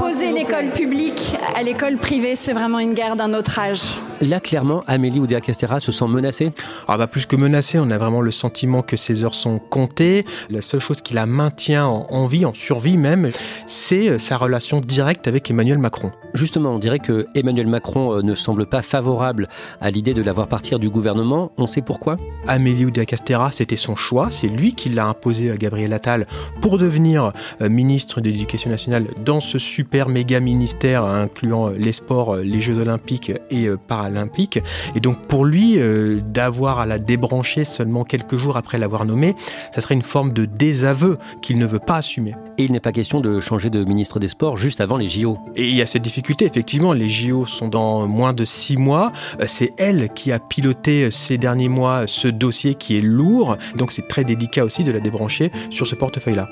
Opposer 0.00 0.30
l'école 0.30 0.70
publique 0.70 1.34
à 1.54 1.62
l'école 1.62 1.96
privée, 1.96 2.36
c'est 2.36 2.52
vraiment 2.52 2.78
une 2.78 2.94
guerre 2.94 3.16
d'un 3.16 3.34
autre 3.34 3.58
âge. 3.58 3.82
Là, 4.20 4.38
clairement, 4.38 4.84
Amélie 4.86 5.18
Oudéa 5.18 5.40
Castera 5.40 5.80
se 5.80 5.92
sent 5.92 6.06
menacée 6.06 6.52
ah 6.88 6.98
bah 6.98 7.06
Plus 7.06 7.24
que 7.24 7.36
menacée, 7.36 7.78
on 7.78 7.90
a 7.90 7.96
vraiment 7.96 8.20
le 8.20 8.30
sentiment 8.30 8.82
que 8.82 8.98
ses 8.98 9.24
heures 9.24 9.34
sont 9.34 9.58
comptées. 9.58 10.26
La 10.50 10.60
seule 10.60 10.80
chose 10.80 11.00
qui 11.00 11.14
la 11.14 11.24
maintient 11.24 11.86
en 11.86 12.26
vie, 12.26 12.44
en 12.44 12.52
survie 12.52 12.98
même, 12.98 13.30
c'est 13.66 14.10
euh, 14.10 14.18
sa 14.18 14.36
relation 14.36 14.80
directe 14.80 15.26
avec 15.26 15.50
Emmanuel 15.50 15.78
Macron. 15.78 16.12
Justement, 16.34 16.70
on 16.70 16.78
dirait 16.78 16.98
que 16.98 17.26
Emmanuel 17.34 17.66
Macron 17.66 18.18
euh, 18.18 18.22
ne 18.22 18.34
semble 18.34 18.66
pas 18.66 18.82
favorable 18.82 19.48
à 19.80 19.90
l'idée 19.90 20.12
de 20.12 20.20
la 20.22 20.34
voir 20.34 20.48
partir 20.48 20.78
du 20.78 20.90
gouvernement. 20.90 21.52
On 21.56 21.66
sait 21.66 21.80
pourquoi? 21.80 22.18
Amélie 22.46 22.84
Oudéa 22.84 23.06
Castera, 23.06 23.50
c'était 23.52 23.78
son 23.78 23.96
choix. 23.96 24.28
C'est 24.30 24.48
lui 24.48 24.74
qui 24.74 24.90
l'a 24.90 25.06
imposé 25.06 25.50
à 25.50 25.56
Gabriel 25.56 25.94
Attal 25.94 26.26
pour 26.60 26.76
devenir 26.76 27.32
euh, 27.62 27.70
ministre 27.70 28.20
de 28.20 28.28
l'Éducation 28.28 28.68
nationale 28.68 29.06
dans 29.24 29.40
ce 29.40 29.58
super 29.58 30.10
méga 30.10 30.40
ministère 30.40 31.04
incluant 31.04 31.68
les 31.68 31.92
sports, 31.92 32.36
les 32.36 32.60
Jeux 32.60 32.78
olympiques 32.78 33.32
et 33.50 33.70
paralympiques 33.88 34.09
paralympiques. 34.10 34.60
Et 34.94 35.00
donc 35.00 35.26
pour 35.26 35.44
lui, 35.44 35.78
euh, 35.78 36.20
d'avoir 36.22 36.78
à 36.78 36.86
la 36.86 36.98
débrancher 36.98 37.64
seulement 37.64 38.04
quelques 38.04 38.36
jours 38.36 38.56
après 38.56 38.78
l'avoir 38.78 39.04
nommé, 39.04 39.34
ça 39.72 39.80
serait 39.80 39.94
une 39.94 40.02
forme 40.02 40.32
de 40.32 40.44
désaveu 40.44 41.18
qu'il 41.42 41.58
ne 41.58 41.66
veut 41.66 41.78
pas 41.78 41.96
assumer. 41.96 42.34
Et 42.58 42.64
il 42.64 42.72
n'est 42.72 42.80
pas 42.80 42.92
question 42.92 43.20
de 43.20 43.40
changer 43.40 43.70
de 43.70 43.84
ministre 43.84 44.18
des 44.18 44.28
Sports 44.28 44.56
juste 44.56 44.80
avant 44.80 44.96
les 44.96 45.08
JO. 45.08 45.38
Et 45.56 45.68
il 45.68 45.74
y 45.74 45.82
a 45.82 45.86
cette 45.86 46.02
difficulté, 46.02 46.44
effectivement, 46.44 46.92
les 46.92 47.08
JO 47.08 47.46
sont 47.46 47.68
dans 47.68 48.06
moins 48.06 48.32
de 48.32 48.44
six 48.44 48.76
mois. 48.76 49.12
Euh, 49.40 49.44
c'est 49.46 49.72
elle 49.78 50.10
qui 50.14 50.32
a 50.32 50.38
piloté 50.38 51.10
ces 51.10 51.38
derniers 51.38 51.68
mois 51.68 52.06
ce 52.06 52.28
dossier 52.28 52.74
qui 52.74 52.98
est 52.98 53.02
lourd, 53.02 53.56
donc 53.76 53.92
c'est 53.92 54.08
très 54.08 54.24
délicat 54.24 54.64
aussi 54.64 54.84
de 54.84 54.92
la 54.92 55.00
débrancher 55.00 55.50
sur 55.70 55.86
ce 55.86 55.94
portefeuille-là. 55.94 56.48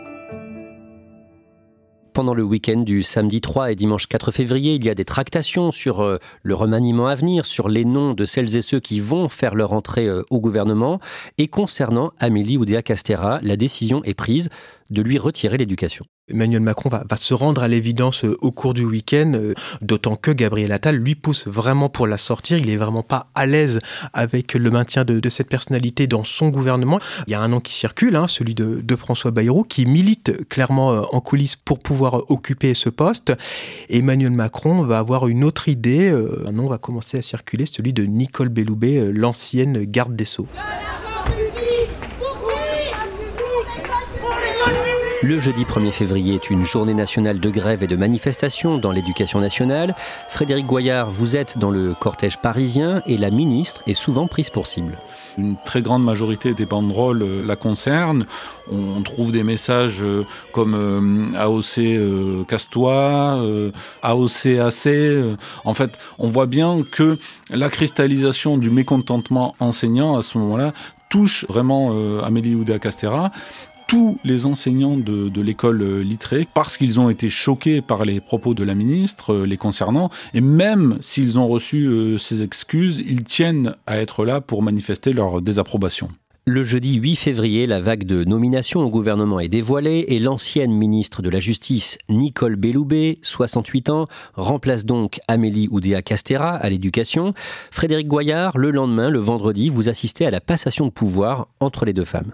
Pendant 2.19 2.35
le 2.35 2.43
week-end 2.43 2.81
du 2.81 3.05
samedi 3.05 3.41
3 3.41 3.71
et 3.71 3.77
dimanche 3.77 4.09
4 4.09 4.33
février, 4.33 4.75
il 4.75 4.85
y 4.85 4.91
a 4.91 4.97
des 4.97 5.05
tractations 5.05 5.71
sur 5.71 6.01
euh, 6.01 6.19
le 6.43 6.57
remaniement 6.57 7.07
à 7.07 7.15
venir, 7.15 7.47
sur 7.47 7.69
les 7.69 7.85
noms 7.85 8.13
de 8.13 8.27
celles 8.27 8.57
et 8.57 8.63
ceux 8.63 8.81
qui 8.81 8.99
vont 8.99 9.29
faire 9.29 9.55
leur 9.55 9.73
entrée 9.73 10.07
euh, 10.07 10.25
au 10.29 10.41
gouvernement. 10.41 10.99
Et 11.39 11.47
concernant 11.47 12.11
Amélie 12.19 12.57
Oudéa 12.57 12.83
Castera, 12.83 13.39
la 13.41 13.57
décision 13.57 14.03
est 14.03 14.15
prise 14.15 14.49
de 14.90 15.03
lui 15.03 15.18
retirer 15.18 15.57
l'éducation. 15.57 16.05
Emmanuel 16.31 16.61
Macron 16.61 16.90
va, 16.90 17.05
se 17.16 17.35
rendre 17.35 17.62
à 17.62 17.68
l'évidence 17.68 18.24
euh, 18.24 18.37
au 18.40 18.53
cours 18.53 18.74
du 18.74 18.85
week-end, 18.85 19.33
euh, 19.35 19.55
d'autant 19.81 20.16
que 20.16 20.31
Gabriel 20.31 20.72
Attal 20.72 20.96
lui 20.96 21.14
pousse 21.14 21.46
vraiment 21.46 21.88
pour 21.88 22.07
la 22.07 22.18
sortir. 22.18 22.59
Il 22.59 22.68
est 22.68 22.77
vraiment 22.77 23.03
pas 23.03 23.31
à 23.35 23.46
l'aise 23.46 23.79
avec 24.12 24.55
le 24.55 24.70
maintien 24.70 25.05
de, 25.05 25.29
cette 25.29 25.48
personnalité 25.48 26.07
dans 26.07 26.24
son 26.24 26.48
gouvernement. 26.48 27.01
Il 27.27 27.33
y 27.33 27.35
a 27.35 27.40
un 27.40 27.48
nom 27.48 27.61
qui 27.61 27.74
circule, 27.74 28.16
hein, 28.16 28.27
celui 28.29 28.55
de, 28.55 28.96
François 28.96 29.31
Bayrou, 29.31 29.64
qui 29.64 29.87
milite 29.87 30.48
clairement 30.48 30.92
euh, 30.92 31.03
en 31.12 31.20
coulisses 31.20 31.57
pour 31.57 31.79
pouvoir 31.79 32.31
occuper 32.31 32.74
ce 32.74 32.88
poste. 32.88 33.33
Emmanuel 33.88 34.33
Macron 34.33 34.83
va 34.83 34.98
avoir 34.98 35.29
une 35.29 35.44
autre 35.44 35.68
idée. 35.68 36.11
Un 36.46 36.53
nom 36.53 36.68
va 36.68 36.79
commencer 36.79 37.18
à 37.18 37.22
circuler, 37.22 37.64
celui 37.66 37.92
de 37.92 38.05
Nicole 38.05 38.48
Belloubet, 38.48 39.12
l'ancienne 39.12 39.85
garde 39.85 40.16
des 40.16 40.24
Sceaux. 40.24 40.48
Le 45.21 45.41
jeudi 45.41 45.65
1er 45.65 45.91
février 45.91 46.37
est 46.37 46.49
une 46.49 46.65
journée 46.65 46.95
nationale 46.95 47.41
de 47.41 47.51
grève 47.51 47.83
et 47.83 47.89
de 47.89 47.97
manifestation 47.97 48.79
dans 48.79 48.93
l'éducation 48.93 49.41
nationale. 49.41 49.97
Frédéric 50.29 50.67
Goyard, 50.67 51.11
vous 51.11 51.35
êtes 51.35 51.59
dans 51.59 51.73
le 51.73 51.93
cortège 51.93 52.39
parisien 52.39 53.03
et 53.05 53.19
la 53.19 53.31
ministre 53.31 53.83
est 53.89 53.95
souvent 53.95 54.29
prise 54.29 54.49
pour 54.49 54.69
cible. 54.69 54.97
Une 55.37 55.57
très 55.65 55.83
grande 55.83 56.05
majorité 56.05 56.55
des 56.55 56.67
banderoles 56.67 57.23
euh, 57.23 57.45
la 57.45 57.57
concernent. 57.57 58.27
On 58.71 59.03
trouve 59.03 59.33
des 59.33 59.43
messages 59.43 60.03
euh, 60.03 60.25
comme 60.53 60.77
euh, 60.77 61.37
AOC 61.37 62.47
Castois, 62.47 63.45
AOC 64.03 64.47
AC. 64.61 64.89
En 65.65 65.75
fait, 65.75 65.99
on 66.21 66.29
voit 66.29 66.47
bien 66.47 66.85
que 66.89 67.19
la 67.51 67.69
cristallisation 67.71 68.57
du 68.57 68.71
mécontentement 68.71 69.57
enseignant 69.59 70.17
à 70.17 70.23
ce 70.23 70.39
moment-là 70.39 70.73
touche 71.09 71.47
vraiment 71.49 71.95
Amélie 72.23 72.55
Oudéa 72.55 72.79
Castera 72.79 73.31
tous 73.88 74.18
les 74.22 74.46
enseignants 74.46 74.98
de, 74.98 75.40
l'école 75.40 75.83
euh, 75.83 76.03
littrée 76.03 76.46
parce 76.53 76.77
qu'ils 76.77 77.01
ont 77.01 77.09
été 77.09 77.31
choqués 77.31 77.81
par 77.81 78.05
les 78.05 78.20
propos 78.20 78.53
de 78.53 78.62
la 78.62 78.74
ministre 78.74 79.33
euh, 79.33 79.46
les 79.46 79.57
concernant 79.57 80.11
et 80.35 80.42
même 80.42 80.98
s'ils 81.01 81.38
ont 81.38 81.48
reçu 81.48 81.87
euh, 81.87 82.18
ces 82.18 82.42
excuses, 82.42 82.98
ils 82.98 83.24
tiennent 83.24 83.74
à 83.87 83.98
être 83.98 84.27
là 84.27 84.42
pour 84.42 84.62
manifester 84.62 85.12
leur 85.12 85.40
désapprobation. 85.40 86.11
Le 86.44 86.62
jeudi 86.62 86.94
8 86.94 87.16
février, 87.16 87.66
la 87.66 87.81
vague 87.81 88.05
de 88.05 88.24
nomination 88.24 88.81
au 88.81 88.90
gouvernement 88.90 89.40
est 89.40 89.48
dévoilée 89.48 90.05
et 90.09 90.18
l'ancienne 90.18 90.72
ministre 90.72 91.20
de 91.22 91.29
la 91.31 91.40
Justice, 91.40 91.98
Nicole 92.09 92.57
Belloubet, 92.57 93.18
68 93.22 93.90
ans, 93.90 94.07
remplace 94.35 94.85
donc 94.85 95.20
Amélie 95.29 95.68
Oudéa 95.70 96.03
Castera 96.03 96.57
à 96.57 96.70
l'éducation. 96.70 97.33
Frédéric 97.70 98.07
Goyard, 98.07 98.57
le 98.57 98.70
lendemain, 98.70 99.11
le 99.11 99.18
vendredi, 99.18 99.68
vous 99.68 99.88
assistez 99.88 100.27
à 100.27 100.31
la 100.31 100.40
passation 100.40 100.87
de 100.87 100.90
pouvoir 100.90 101.48
entre 101.61 101.85
les 101.85 101.92
deux 101.92 102.07
femmes. 102.07 102.33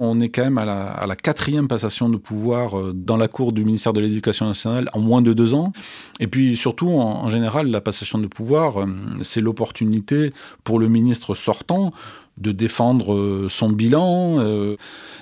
On 0.00 0.20
est 0.20 0.28
quand 0.28 0.42
même 0.42 0.58
à 0.58 1.06
la, 1.06 1.16
quatrième 1.16 1.68
passation 1.68 2.08
de 2.08 2.16
pouvoir 2.16 2.78
euh, 2.78 2.92
dans 2.94 3.16
la 3.16 3.28
cour 3.28 3.52
du 3.52 3.64
ministère 3.64 3.92
de 3.92 4.00
l'Éducation 4.00 4.46
nationale 4.46 4.90
en 4.92 5.00
moins 5.00 5.22
de 5.22 5.32
deux 5.32 5.54
ans. 5.54 5.72
Et 6.20 6.26
puis 6.26 6.56
surtout, 6.56 6.90
en 6.90 7.28
général, 7.28 7.68
la 7.68 7.80
passation 7.80 8.18
de 8.18 8.26
pouvoir, 8.26 8.80
euh, 8.80 8.86
c'est 9.22 9.40
l'opportunité 9.40 10.30
pour 10.64 10.78
le 10.78 10.88
ministre 10.88 11.34
sortant 11.34 11.92
de 12.38 12.52
défendre 12.52 13.14
euh, 13.14 13.48
son 13.48 13.68
bilan. 13.68 14.40
Euh, 14.40 14.76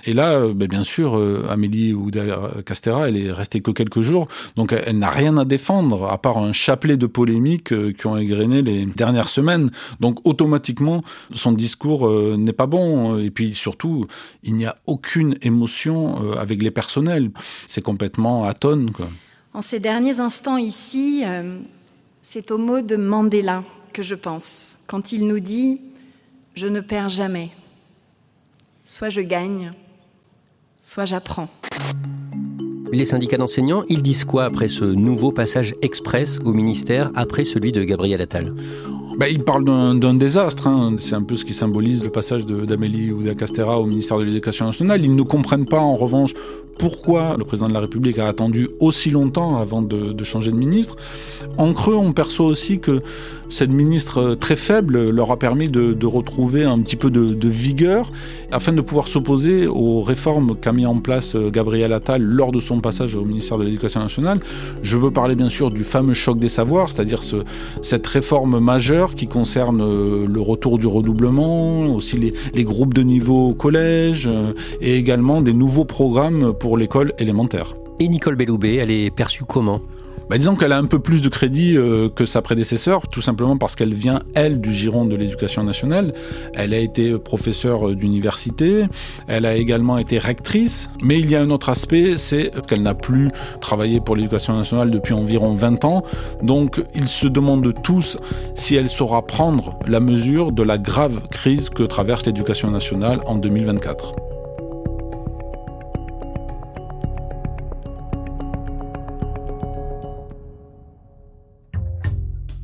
et 0.04 0.14
là, 0.14 0.32
euh, 0.32 0.54
ben, 0.54 0.66
bien 0.66 0.82
sûr, 0.82 1.20
Amélie 1.50 1.92
Oudéa 1.92 2.38
Castera, 2.64 3.08
elle 3.08 3.16
est 3.16 3.30
restée 3.30 3.60
que 3.60 3.70
quelques 3.70 4.00
jours, 4.00 4.28
donc 4.56 4.72
elle, 4.72 4.98
n'a 4.98 5.10
rien 5.10 5.36
à 5.36 5.44
défendre, 5.44 6.06
à 6.08 6.18
part 6.18 6.38
un 6.38 6.52
chapelet 6.52 6.96
de 6.96 7.06
polémiques 7.06 7.74
qui 7.96 8.06
ont 8.06 8.16
égrené 8.16 8.62
les 8.62 8.86
dernières 8.86 9.28
semaines. 9.28 9.70
Donc 10.00 10.26
automatiquement, 10.26 11.02
son 11.34 11.52
discours 11.52 12.10
n'est 12.36 12.52
pas 12.52 12.66
bon. 12.66 13.18
Et 13.18 13.30
puis 13.30 13.54
surtout, 13.54 14.06
il 14.42 14.54
n'y 14.54 14.66
a 14.66 14.74
aucune 14.86 15.36
émotion 15.42 16.32
avec 16.38 16.62
les 16.62 16.70
personnels. 16.70 17.30
C'est 17.66 17.82
complètement 17.82 18.44
atone. 18.44 18.90
Quoi. 18.90 19.08
En 19.54 19.60
ces 19.60 19.80
derniers 19.80 20.20
instants 20.20 20.56
ici, 20.56 21.22
c'est 22.22 22.50
au 22.50 22.58
mot 22.58 22.80
de 22.80 22.96
Mandela 22.96 23.62
que 23.92 24.02
je 24.02 24.14
pense, 24.14 24.78
quand 24.88 25.12
il 25.12 25.26
nous 25.26 25.40
dit 25.40 25.80
je 26.54 26.66
ne 26.66 26.80
perds 26.80 27.08
jamais. 27.08 27.50
Soit 28.84 29.10
je 29.10 29.20
gagne, 29.20 29.72
soit 30.80 31.04
j'apprends. 31.04 31.48
Les 32.92 33.06
syndicats 33.06 33.38
d'enseignants, 33.38 33.84
ils 33.88 34.02
disent 34.02 34.24
quoi 34.24 34.44
après 34.44 34.68
ce 34.68 34.84
nouveau 34.84 35.32
passage 35.32 35.74
express 35.80 36.38
au 36.44 36.52
ministère, 36.52 37.10
après 37.14 37.44
celui 37.44 37.72
de 37.72 37.82
Gabriel 37.84 38.20
Attal? 38.20 38.54
Bah, 39.18 39.28
il 39.28 39.44
parle 39.44 39.64
d'un 39.64 40.14
désastre. 40.14 40.66
Hein. 40.66 40.96
C'est 40.98 41.14
un 41.14 41.22
peu 41.22 41.34
ce 41.34 41.44
qui 41.44 41.52
symbolise 41.52 42.04
le 42.04 42.10
passage 42.10 42.46
d'Amélie 42.46 43.12
ou 43.12 43.22
Castera 43.34 43.78
au 43.78 43.86
ministère 43.86 44.18
de 44.18 44.24
l'Éducation 44.24 44.66
nationale. 44.66 45.04
Ils 45.04 45.14
ne 45.14 45.22
comprennent 45.22 45.66
pas, 45.66 45.80
en 45.80 45.96
revanche, 45.96 46.32
pourquoi 46.78 47.36
le 47.38 47.44
président 47.44 47.68
de 47.68 47.74
la 47.74 47.80
République 47.80 48.18
a 48.18 48.26
attendu 48.26 48.68
aussi 48.80 49.10
longtemps 49.10 49.58
avant 49.58 49.82
de, 49.82 50.24
changer 50.24 50.50
de 50.50 50.56
ministre. 50.56 50.96
En 51.58 51.72
creux, 51.74 51.94
on 51.94 52.12
perçoit 52.12 52.46
aussi 52.46 52.80
que 52.80 53.02
cette 53.52 53.70
ministre 53.70 54.34
très 54.34 54.56
faible 54.56 55.10
leur 55.10 55.30
a 55.30 55.38
permis 55.38 55.68
de, 55.68 56.06
retrouver 56.06 56.64
un 56.64 56.80
petit 56.80 56.96
peu 56.96 57.10
de, 57.10 57.48
vigueur 57.48 58.10
afin 58.50 58.72
de 58.72 58.80
pouvoir 58.80 59.08
s'opposer 59.08 59.66
aux 59.66 60.00
réformes 60.00 60.56
qu'a 60.56 60.72
mis 60.72 60.86
en 60.86 60.98
place 60.98 61.34
euh, 61.34 61.50
Gabriel 61.50 61.92
Attal 61.92 62.22
lors 62.22 62.50
de 62.50 62.60
son 62.60 62.80
passage 62.80 63.14
au 63.14 63.24
ministère 63.24 63.58
de 63.58 63.64
l'Éducation 63.64 64.00
nationale. 64.00 64.40
Je 64.82 64.96
veux 64.96 65.10
parler 65.10 65.34
bien 65.34 65.48
sûr 65.48 65.70
du 65.70 65.84
fameux 65.84 66.14
choc 66.14 66.38
des 66.38 66.48
savoirs, 66.48 66.90
c'est-à-dire 66.90 67.22
ce, 67.22 67.36
cette 67.82 68.06
réforme 68.06 68.58
majeure 68.58 69.14
qui 69.14 69.26
concerne 69.26 69.82
euh, 69.82 70.26
le 70.26 70.40
retour 70.40 70.78
du 70.78 70.86
redoublement, 70.86 71.94
aussi 71.94 72.16
les, 72.16 72.32
les 72.54 72.64
groupes 72.64 72.94
de 72.94 73.02
niveau 73.02 73.50
au 73.50 73.54
collège 73.54 74.26
euh, 74.26 74.54
et 74.80 74.96
également 74.96 75.42
des 75.42 75.52
nouveaux 75.52 75.84
programmes 75.84 76.54
pour 76.54 76.78
l'école 76.78 77.12
élémentaire. 77.18 77.74
Et 78.00 78.08
Nicole 78.08 78.36
Belloubet, 78.36 78.76
elle 78.76 78.90
est 78.90 79.10
perçue 79.10 79.44
comment? 79.44 79.82
Bah, 80.28 80.38
disons 80.38 80.56
qu'elle 80.56 80.72
a 80.72 80.78
un 80.78 80.86
peu 80.86 80.98
plus 80.98 81.22
de 81.22 81.28
crédit 81.28 81.76
euh, 81.76 82.08
que 82.08 82.26
sa 82.26 82.42
prédécesseur, 82.42 83.08
tout 83.08 83.20
simplement 83.20 83.56
parce 83.56 83.76
qu'elle 83.76 83.94
vient, 83.94 84.20
elle, 84.34 84.60
du 84.60 84.72
giron 84.72 85.04
de 85.04 85.16
l'éducation 85.16 85.62
nationale. 85.64 86.12
Elle 86.54 86.74
a 86.74 86.78
été 86.78 87.18
professeure 87.18 87.88
euh, 87.88 87.94
d'université, 87.94 88.84
elle 89.28 89.46
a 89.46 89.56
également 89.56 89.98
été 89.98 90.18
rectrice, 90.18 90.88
mais 91.02 91.18
il 91.18 91.30
y 91.30 91.36
a 91.36 91.40
un 91.40 91.50
autre 91.50 91.68
aspect, 91.68 92.16
c'est 92.16 92.50
qu'elle 92.66 92.82
n'a 92.82 92.94
plus 92.94 93.30
travaillé 93.60 94.00
pour 94.00 94.16
l'éducation 94.16 94.56
nationale 94.56 94.90
depuis 94.90 95.14
environ 95.14 95.52
20 95.54 95.84
ans. 95.84 96.02
Donc 96.42 96.82
ils 96.94 97.08
se 97.08 97.26
demandent 97.26 97.74
tous 97.82 98.18
si 98.54 98.76
elle 98.76 98.88
saura 98.88 99.26
prendre 99.26 99.78
la 99.86 100.00
mesure 100.00 100.52
de 100.52 100.62
la 100.62 100.78
grave 100.78 101.28
crise 101.30 101.70
que 101.70 101.82
traverse 101.82 102.26
l'éducation 102.26 102.70
nationale 102.70 103.20
en 103.26 103.36
2024. 103.36 104.31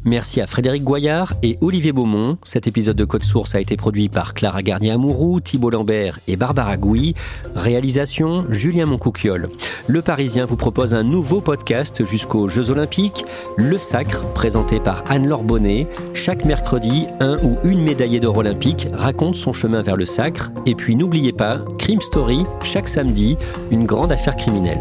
Merci 0.08 0.40
à 0.40 0.46
Frédéric 0.46 0.84
Goyard 0.84 1.34
et 1.42 1.58
Olivier 1.60 1.92
Beaumont. 1.92 2.38
Cet 2.42 2.66
épisode 2.66 2.96
de 2.96 3.04
Code 3.04 3.24
Source 3.24 3.54
a 3.54 3.60
été 3.60 3.76
produit 3.76 4.08
par 4.08 4.32
Clara 4.32 4.62
Garnier-Amouroux, 4.62 5.40
Thibault 5.40 5.68
Lambert 5.68 6.18
et 6.26 6.36
Barbara 6.36 6.78
Gouy. 6.78 7.12
Réalisation 7.54 8.46
Julien 8.48 8.86
Moncouquiole. 8.86 9.50
Le 9.86 10.00
Parisien 10.00 10.46
vous 10.46 10.56
propose 10.56 10.94
un 10.94 11.02
nouveau 11.02 11.42
podcast 11.42 12.06
jusqu'aux 12.06 12.48
Jeux 12.48 12.70
Olympiques, 12.70 13.26
Le 13.58 13.76
Sacre, 13.76 14.24
présenté 14.32 14.80
par 14.80 15.04
Anne-Laure 15.10 15.44
Bonnet. 15.44 15.86
Chaque 16.14 16.46
mercredi, 16.46 17.04
un 17.20 17.36
ou 17.44 17.58
une 17.62 17.82
médaillée 17.82 18.18
d'or 18.18 18.38
olympique 18.38 18.88
raconte 18.94 19.36
son 19.36 19.52
chemin 19.52 19.82
vers 19.82 19.96
le 19.96 20.06
sacre. 20.06 20.50
Et 20.64 20.74
puis 20.74 20.96
n'oubliez 20.96 21.34
pas, 21.34 21.60
Crime 21.76 22.00
Story, 22.00 22.44
chaque 22.64 22.88
samedi, 22.88 23.36
une 23.70 23.84
grande 23.84 24.10
affaire 24.12 24.36
criminelle. 24.36 24.80